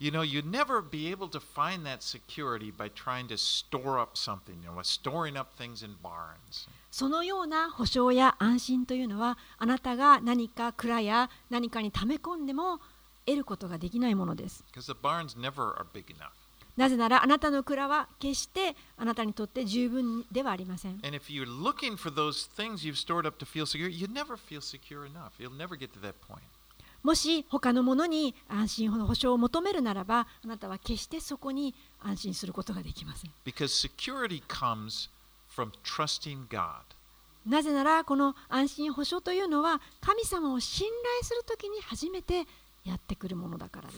[0.00, 4.16] You know, you'd never be able to find that security by trying to store up
[4.16, 6.68] something, you know, storing up things in barns.
[6.92, 12.80] そのような保証や安心というのはあなたが何か蔵や何かに溜め込んでも
[13.28, 14.64] 得ることができないものです。
[16.76, 21.00] なぜなら、あなたの蔵は決してあなたにとって十分ではありません。
[27.02, 33.30] もし他のものに安心の保証を求めるならば、あなたは決してそこに安心することができません。
[37.46, 42.46] なぜなら、この安心保証というのは、神様を信頼するときに初めて
[42.88, 43.94] やってくるものだからで。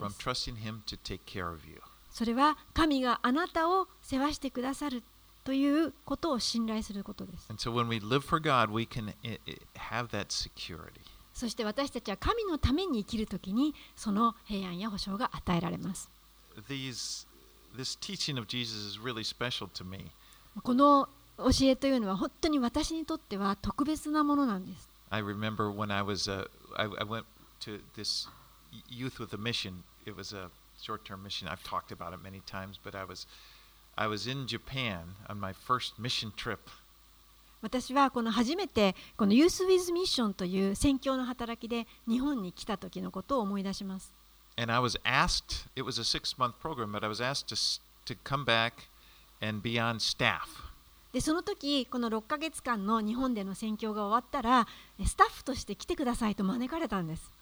[2.10, 5.02] それは神があなたを世話してくださる
[5.44, 7.46] ということを信頼することです。
[11.32, 16.10] そして私たちは神のために生きるときにその平安や保証が与えられます。
[20.62, 24.90] この教えというのは本当に私にとっては特別なものなんです。
[28.89, 29.83] youth with a mission.
[30.05, 30.49] It was a
[30.81, 31.47] short-term mission.
[31.47, 33.25] I've talked about it many times, but I was,
[33.97, 36.59] I was in Japan on my first mission trip.
[37.61, 44.13] 私はこの初めてこのユース・ウィズ・ミッションという宣教の働きで日本に来た時のことを思い出します。
[44.57, 47.81] And I was asked, it was a six-month program, but I was asked to, s-
[48.05, 48.87] to come back
[49.41, 50.47] and be on staff.
[51.12, 54.66] でその時この6か月間の日本での宣教が終わったら
[55.04, 57.32] スタッフとして来てくださいと招かれたんです。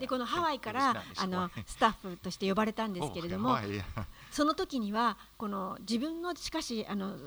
[0.00, 3.56] でこのハワイからあの スタッフとして呼ばれたんですけれども
[4.30, 7.18] その時にはこの自分のしかしあの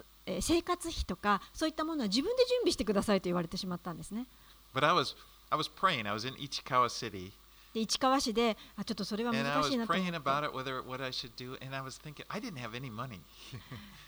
[0.42, 4.26] 生活費とかそういったものは自分で準備してくださいと言われてしまったんですね。
[4.75, 5.15] But I was,
[5.51, 6.07] I was praying.
[6.07, 7.33] I was in Ichikawa City,
[7.73, 11.57] で市川市であちょっとそれは and I 難 was しいなと思っ praying て about it, whether what I should do.
[11.65, 13.21] And I was thinking, I didn't have any money.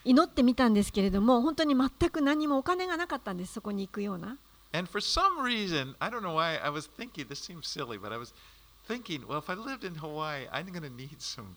[0.03, 4.37] 祈ってみたんですけれども本当に全く何もお金がなかったんですそこに行くような。
[4.73, 8.11] And for some reason, I don't know why, I was thinking, this seems silly, but
[8.11, 8.33] I was
[8.87, 11.55] thinking, well, if I lived in Hawaii, I'm going to need some.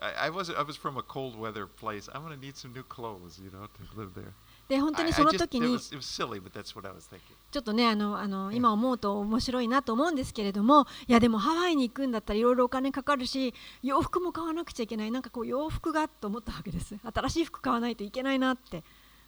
[0.00, 2.08] I, I, was, I was from a cold weather place.
[2.14, 4.32] I'm going to need some new clothes, you know, to live there.
[4.71, 13.53] で本当にその時に.ちょっとねあのあの今思うと面白いなと思うんですけれどもいやでもハワイに行くんだったらいろいろお金かかるし
[13.83, 15.11] 洋服も買わなくちゃいけない。
[15.11, 16.95] なんかこう洋服がと思ったわけです。
[17.03, 18.81] 新しい服買わないといけないなって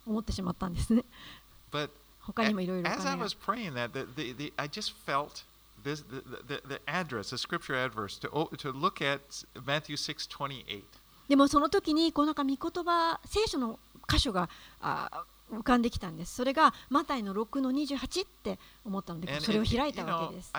[0.08, 1.04] 思ってしまったんですね。
[1.74, 1.90] But
[2.22, 5.44] 他にもいろいろお as I was praying that, the, the, the, I just felt
[5.84, 10.84] this, the, the, the address, the scripture address, to, to look at Matthew 6 28.
[11.28, 13.78] でもその時にこうなんか御言葉聖書の
[14.08, 14.50] 箇所が
[14.82, 15.26] あ
[15.60, 16.36] 浮かんできたんです。
[16.36, 20.52] それがマタイの6の28って思ったので、それを開いたわけです。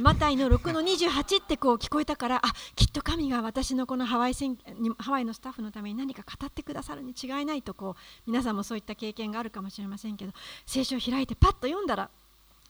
[0.00, 4.56] マタイの6の28ってこう聞こえたからあきっと神が私のこのハワ,イ選
[4.98, 10.32] ハワイのスタッフのために何か語ってくださるに違いないとこう皆さんもそういった経験があるかもしれませんけど
[10.66, 12.10] 聖書を開いてパッと読んだら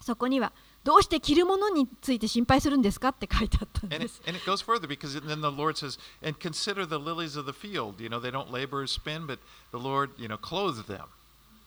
[0.00, 0.52] そこには
[0.82, 4.22] 「どうして着るものについて心配するんですかって書いてあったん and, で it, す。
[4.26, 8.00] and it goes further because then the Lord says, and consider the lilies of the field.
[8.00, 9.38] You know, they don't labor or spin, but
[9.72, 11.04] the Lord, you know, clothes them.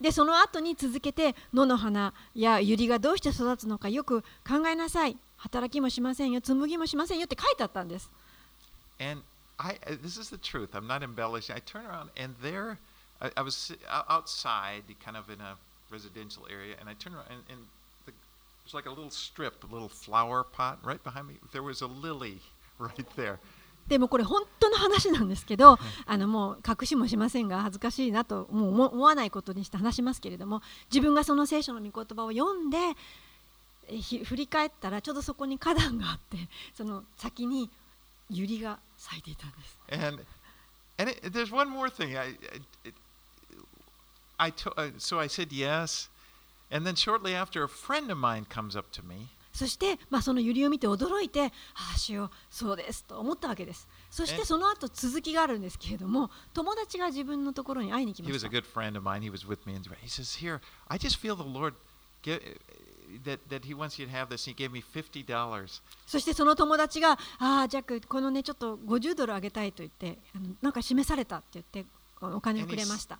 [0.01, 8.11] でその後に続けて野の花や百合がどうして育つのかよく考えなさい働きもしませんよ紡ぎもしませんよって書いてあったんです
[8.99, 9.21] And
[9.57, 10.71] I, uh, this is the truth.
[10.73, 11.55] I'm not embellishing.
[11.55, 12.79] I turn around and there,
[13.21, 15.55] I, I was si- ou- outside, kind of in a
[15.89, 17.59] residential area, and I turn around and, and
[18.65, 21.35] there's like a little strip, a little flower pot right behind me.
[21.51, 22.41] There was a lily
[22.79, 23.39] right there.
[23.87, 32.77] でもこれ本当の話なんですけど、あのもう隠しもしませんが恥ずかしいなともう思思わないことにして話しますけれども自分がその聖書の御言葉を読んで
[34.23, 36.37] 振り返ったらちょうどそこに花壇があって
[36.73, 37.69] その先に
[38.31, 39.77] 百合が咲いていたんです。
[39.91, 40.23] And
[40.97, 42.17] And it, there's one more thing.
[42.17, 42.35] I,
[44.37, 46.09] I to, uh, so I said yes,
[49.53, 51.49] そして、まあ、そのユリを見て驚いて、あ
[51.93, 53.87] あ、しよう、そうですと思ったわけです。
[54.09, 58.15] そしてその後続きがあるんですけれども、友達が自分のところに会いに。
[66.07, 70.17] そしてその友達が、ああ、ジャック、このね、ちょっと50ドルあげたいと言って、
[70.63, 71.85] なんか示されたって言って。
[72.27, 73.19] お金をくれました。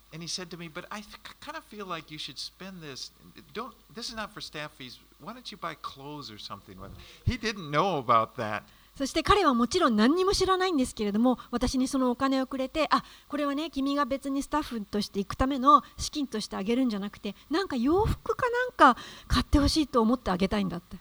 [8.96, 20.96] そして彼はもちろん何にも知らないんですけれども、私にそのお金をくれて、あこれはね、君が別にスタッフとして行くための資金としてあげるんじゃなくて、なんか洋服かなんか買ってほしいと思ってあげたいんだって。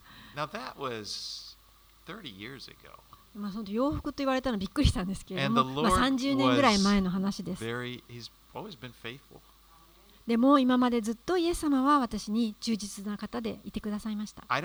[3.36, 7.64] まあ、その洋服と言われたのびっくりしたんですけれども、まあ、Lord 30年ぐらい前の話です.
[10.28, 14.64] でも今までずっとイエス様は私に忠実な方でいてくださいました I.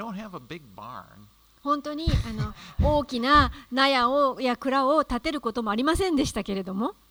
[1.62, 2.54] 本当にあの
[2.96, 6.94] 大きな納屋をや蔵を建てることもありませんでしたけれども.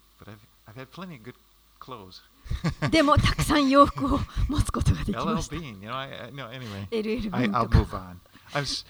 [2.89, 5.95] でもたくさん洋服を持つことができ LL ました Bean, you know.
[5.95, 6.49] I, I no.
[6.49, 8.15] Anyway, LL I, ビーン I'll とか
[8.53, 8.85] move on.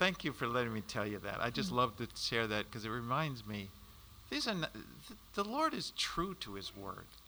[0.00, 1.42] Thank you for letting me tell you that.
[1.42, 1.52] I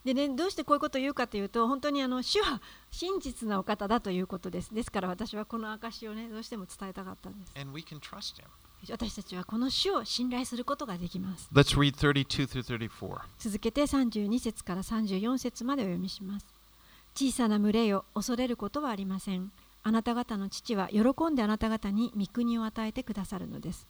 [0.05, 4.73] でね、どうしてこういうこと言うかというと、本当にあの主は真実なお方だということです。
[4.73, 7.53] ですから私はこの証をね、どうしても伝えたかったんです。
[8.91, 11.51] 私たちはこの主を信頼することができます。
[13.39, 16.47] 続けて32節から34節までお読みします。
[17.15, 19.53] 小さな群れを、恐れることはありません。
[19.85, 23.87] あなた方の父は喜んであなた方に御国を与えてくださるのです。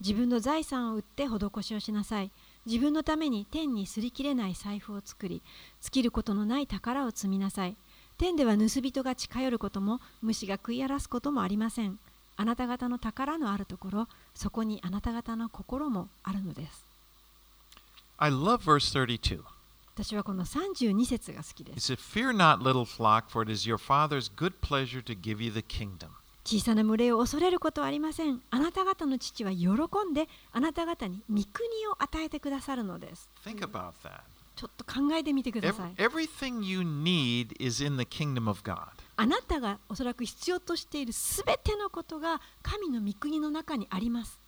[0.00, 2.30] 自分の財産を売って施しをしなさい。
[2.66, 5.42] 自分のために天にすり切れない財布を作り
[5.82, 7.76] 尽きることのない宝を積みなさい。
[8.16, 11.98] 天では盗人が近寄ることも虫が食い荒らすこともありません。
[12.36, 16.84] あなた方の宝のあるところそこにあなた方の心もあるのです。
[18.18, 19.53] I love verse 32.
[19.94, 21.92] 私はこの32節が好きです。
[26.44, 28.42] 小さな群れを恐れることはありません。
[28.50, 29.68] あなた方の父は喜
[30.10, 33.30] んで、あなた方に御国を与えてくださるのです。
[34.56, 35.94] ちょっと考えてみてください。
[39.16, 44.40] あなたがおそらく必要としているすべてのことが神の御国の中にあります。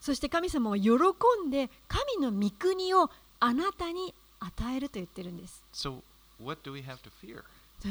[0.00, 0.90] そして神様は喜
[1.46, 6.00] んで神の御国をあなたに与えると言ってるんです So,
[6.42, 7.42] what do we have to fear?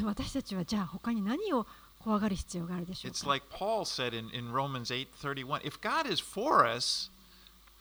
[0.06, 1.66] 私たちはじゃあ他に何を
[2.04, 7.10] 怖がる必要があるでしょう It's か like Paul said in, in Romans 8:31, if God is for us,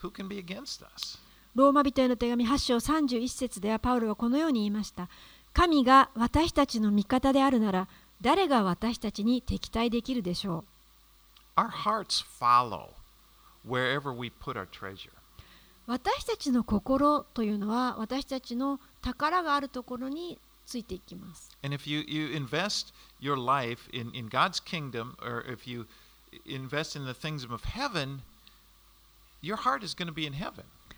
[0.02, 1.18] who can be against us?
[1.54, 5.08] ローマ人への手紙8章31節ではパウロはこのように言いました。
[5.52, 7.88] 神が私たちの味方であるなら
[8.20, 10.64] 誰が私たちに敵対できるでしょ
[11.56, 12.90] Our hearts follow
[15.86, 21.50] 私たちの心というのは私たちの宝があるところについていきます。
[21.62, 21.78] 私た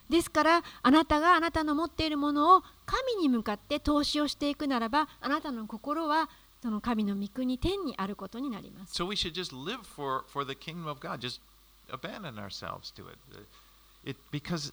[0.08, 6.28] ですから、あなたがあなたの持っているものを神に向かって投資をしていくならば、あなたの心は
[6.60, 8.94] その神の御国天にあることになります。
[11.92, 13.18] Abandon ourselves to it.
[13.32, 13.40] Uh,
[14.04, 14.16] it.
[14.30, 14.72] Because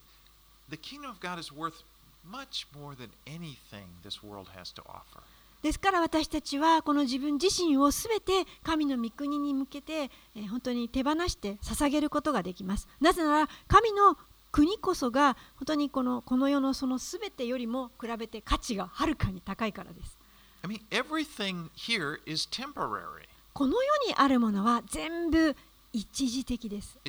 [0.70, 1.84] the kingdom of God is worth
[2.24, 5.22] much more than anything this world has to offer.
[5.64, 12.88] ですから私たちはこの自分自身をすべて神の御国に向けて、えー本当に手放して捧げることができます。
[13.02, 14.18] なぜなら神の
[14.52, 20.18] 国こそが本当にこのこの世のそのすべてよりも比べて価値がはるかに高いからです。
[20.64, 23.28] I mean, everything here is temporary.
[23.54, 25.56] この世にあるものは全部
[25.98, 27.00] 一時的です。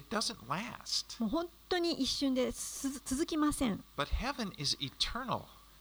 [1.20, 2.50] もう本当に一瞬で
[3.04, 3.84] 続きません。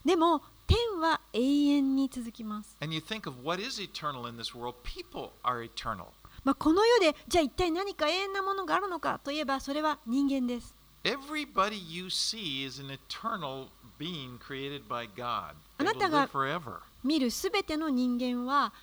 [0.04, 2.76] でも、天は永遠に続きます。
[6.44, 10.76] まあ、この世で、じゃあ一体何か永遠なものがあるのかといえば、それは人間です。
[15.78, 16.30] あなたが
[17.06, 18.74] 見るすべての人間は、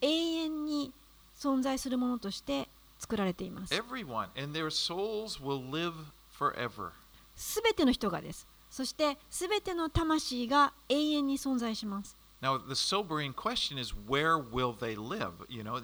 [0.00, 0.92] 永遠に
[1.38, 2.68] 存在するものとして、
[2.98, 3.74] 作られています。
[3.74, 4.28] Everyone.
[4.42, 5.92] And their souls will live
[6.38, 6.90] forever.
[7.34, 8.46] すべての人がです。
[8.70, 12.16] そしてすべての魂が永遠に存在します。
[12.40, 15.32] Now, the sobering question is where will they live?
[15.48, 15.80] You know,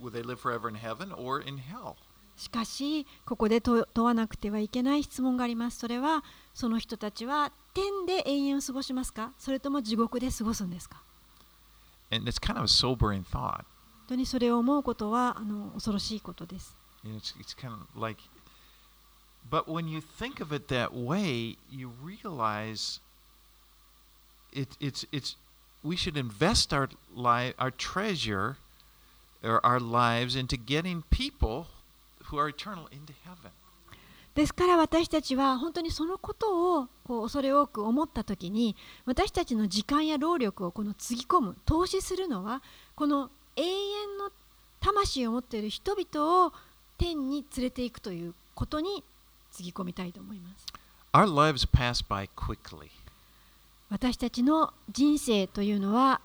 [0.00, 1.96] will they live forever in heaven or in hell?
[2.36, 11.02] しかしここで問問わなくてはいけない質問がありますそれはその人たちは天で永遠を過ごしますかそれとも地獄で過ごすんですか
[12.10, 13.64] And it's kind of a sobering thought.
[14.10, 18.18] 本当にそれを思うことはあの恐ろしいことです it's, it's kind of like,
[19.48, 22.98] but when you think of it that way, you realize
[24.52, 25.36] it, it's, it's,
[25.84, 28.56] we should invest our life, our treasure,
[29.44, 31.68] or our lives into getting people
[32.24, 33.52] who are eternal into heaven.
[34.34, 42.62] ですから私たちは本当にそのことをこう恐れ多く思った時に私たちの時間や労力をこのつぎ込む投資するのは
[42.94, 44.30] この永遠の
[44.80, 46.52] 魂を持っている人々を
[46.98, 49.02] 天に連れていくということに
[49.50, 50.66] つぎ込みたいと思います
[51.12, 52.88] Our lives pass by quickly.
[53.90, 56.20] 私たちの人生というのは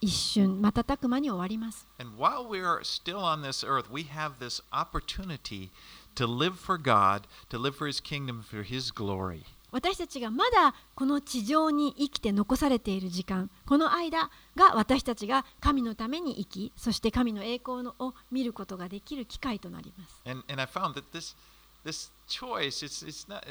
[0.00, 5.68] 一瞬瞬く間に終わります And while we are still on this earth, we have this opportunity
[6.16, 9.44] to live for God, to live for His kingdom, for His glory.
[9.72, 21.36] 私たちがまだこの地上に生きて残されている時間この間が私たちが神のために生きそして神の栄光のを見ることができる機会となります And, and I found that this,
[21.84, 23.44] this choice, it's, it's, not,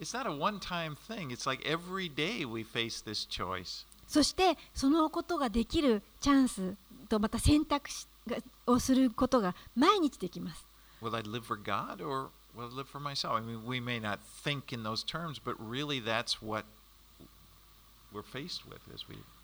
[0.00, 1.30] it's not a one time thing.
[1.30, 3.86] It's like every day we face this choice.
[4.06, 6.74] そしてそのことができるチャンス
[7.08, 8.36] とまた選択肢が
[8.66, 10.64] をすることが毎日できます
[11.02, 13.34] Will I live for God or Well, live for myself.
[13.34, 16.64] I mean, we may not think in those terms, but really that's what.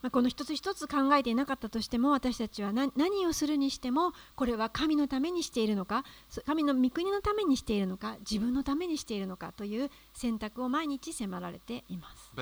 [0.02, 6.04] まあこの一つ一つ考えていなかったとしても私たちは何,何をするにしてもこれは神のためにしているのか
[6.46, 12.32] 神の御国のためにしているのか自分のためにしているのかという選択を毎日迫られています。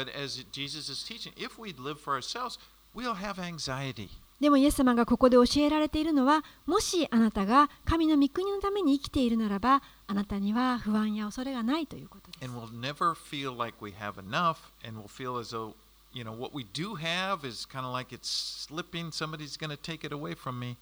[4.41, 15.74] でもイエス様がここで教えられているのはもしあなたが神の御国のために生きているならばあなたには不安や恐れがないということです we'll never feel like we have enough, and we'll feel as though,
[16.12, 19.11] you know, what we do have is kind of like it's slipping.
[19.12, 20.76] Somebody's going to take it away from me.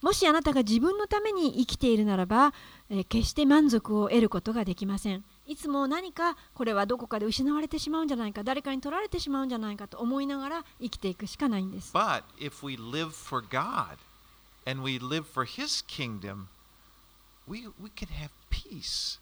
[0.00, 2.52] もしあなたが自分のために生きているならば、
[2.88, 5.24] えー決して満足を得ることができません。
[5.48, 11.90] いつも何かこれはどこかで失われてしまうんじゃないか、誰かに取られてしまうんじゃないかと思いながら生きていくしかないんです。
[11.94, 13.96] But if we live for God
[14.70, 16.48] and we live for His kingdom,
[17.48, 19.18] we, we can have peace.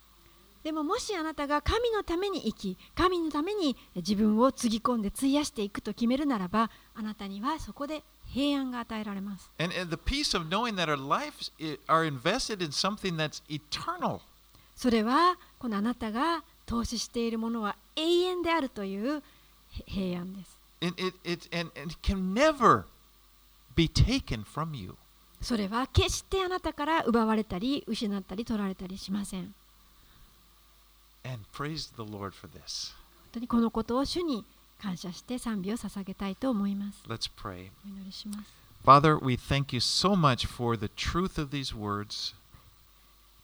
[0.65, 9.49] でももしあなたが神のために生き、神のために自分をつぎ込んで費やしていくと決めるならば、あなたにはそこで平安が与えられます。
[9.61, 11.53] And, and the peace of knowing that our lives
[11.87, 14.23] are invested in something that's eternal.
[14.77, 19.23] それはこのあなたが投資しているものは永遠であるという
[19.87, 20.59] 平安です。
[25.41, 29.55] それは決してあなたから奪われたり失ったり取られたりしません。
[31.25, 32.95] And praise the Lord for this.
[32.95, 34.45] 本当にこのことを主に
[34.81, 37.03] 感謝して賛美を捧げたいと思います。
[37.09, 37.71] Let's pray.
[37.85, 38.67] お祈りします。
[38.85, 42.35] Father, we thank you so much for the truth of these words.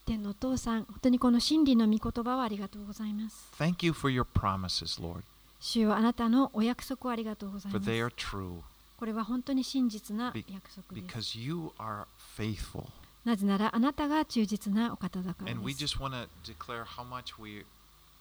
[0.05, 3.50] 天のお父さん、本当にこの真理の御言葉をありがとうございます。
[3.59, 5.22] Thank you for your promises, Lord,
[5.61, 7.90] 主よあなたのお約束をありがとうござい for ます。
[7.90, 8.61] they are true
[8.98, 11.38] これは本当に真実な約束です。
[11.38, 12.05] because you are
[12.36, 12.84] faithful.
[13.24, 15.96] なぜならあなたが忠実なお方だから And we です。
[15.96, 17.64] just want to declare how much we,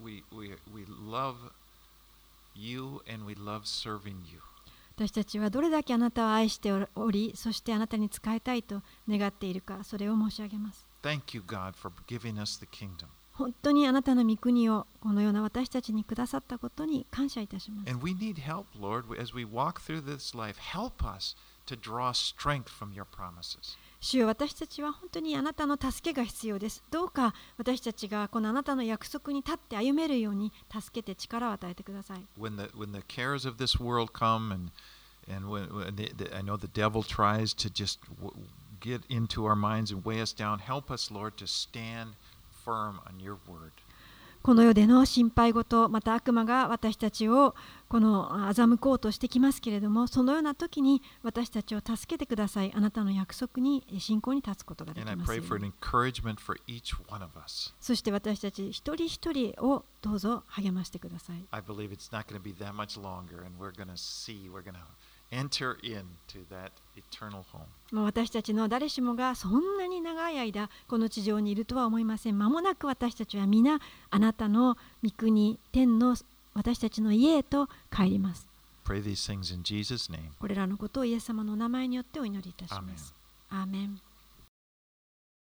[0.03, 1.35] we, we, we love
[2.55, 4.39] you and we love serving you.
[4.95, 10.85] 私たちはどれだけあなたを愛しており、そしてあなたに仕えたいと願っているか、それを申し上げます。
[13.33, 17.89] 本当にあなたの御国をこのような私たちにくださったことに感謝いたします。
[23.99, 26.83] 主私たちは本当にあなたの助けが必要です。
[26.91, 32.23] どうか私たちがこのあなたの約束に立って歩めるように助けて力を与えてください。
[38.81, 42.15] Get into our minds and weigh us down, help us, Lord, to stand
[42.65, 43.71] firm on your word.
[44.43, 47.53] この世での心配事、また悪魔が私たちを
[47.87, 52.73] この欺こうとしてきますけれども、そのような時に私たちを助けてください。
[52.73, 55.25] あなたの約束に信仰に立つことができま
[57.47, 61.45] す.そして私たち一人一人をどうぞ励ましてください。
[61.51, 64.63] I believe it's not going to be that much longer, and we're going to see, we're
[64.63, 64.79] going to
[65.29, 66.71] enter into that
[68.01, 72.37] う私たちの誰しもがそんなに長い間この地上にいるとは思いません。
[72.37, 73.79] 間もなく私たちは皆
[74.09, 76.15] あなたの御国、天の
[76.53, 78.47] 私たちの家へと帰ります。
[78.85, 80.31] Pray these things in Jesus' name.
[80.39, 83.13] これらのことをイエス様のお名前によってお祈りいたします。
[83.49, 83.99] アーメン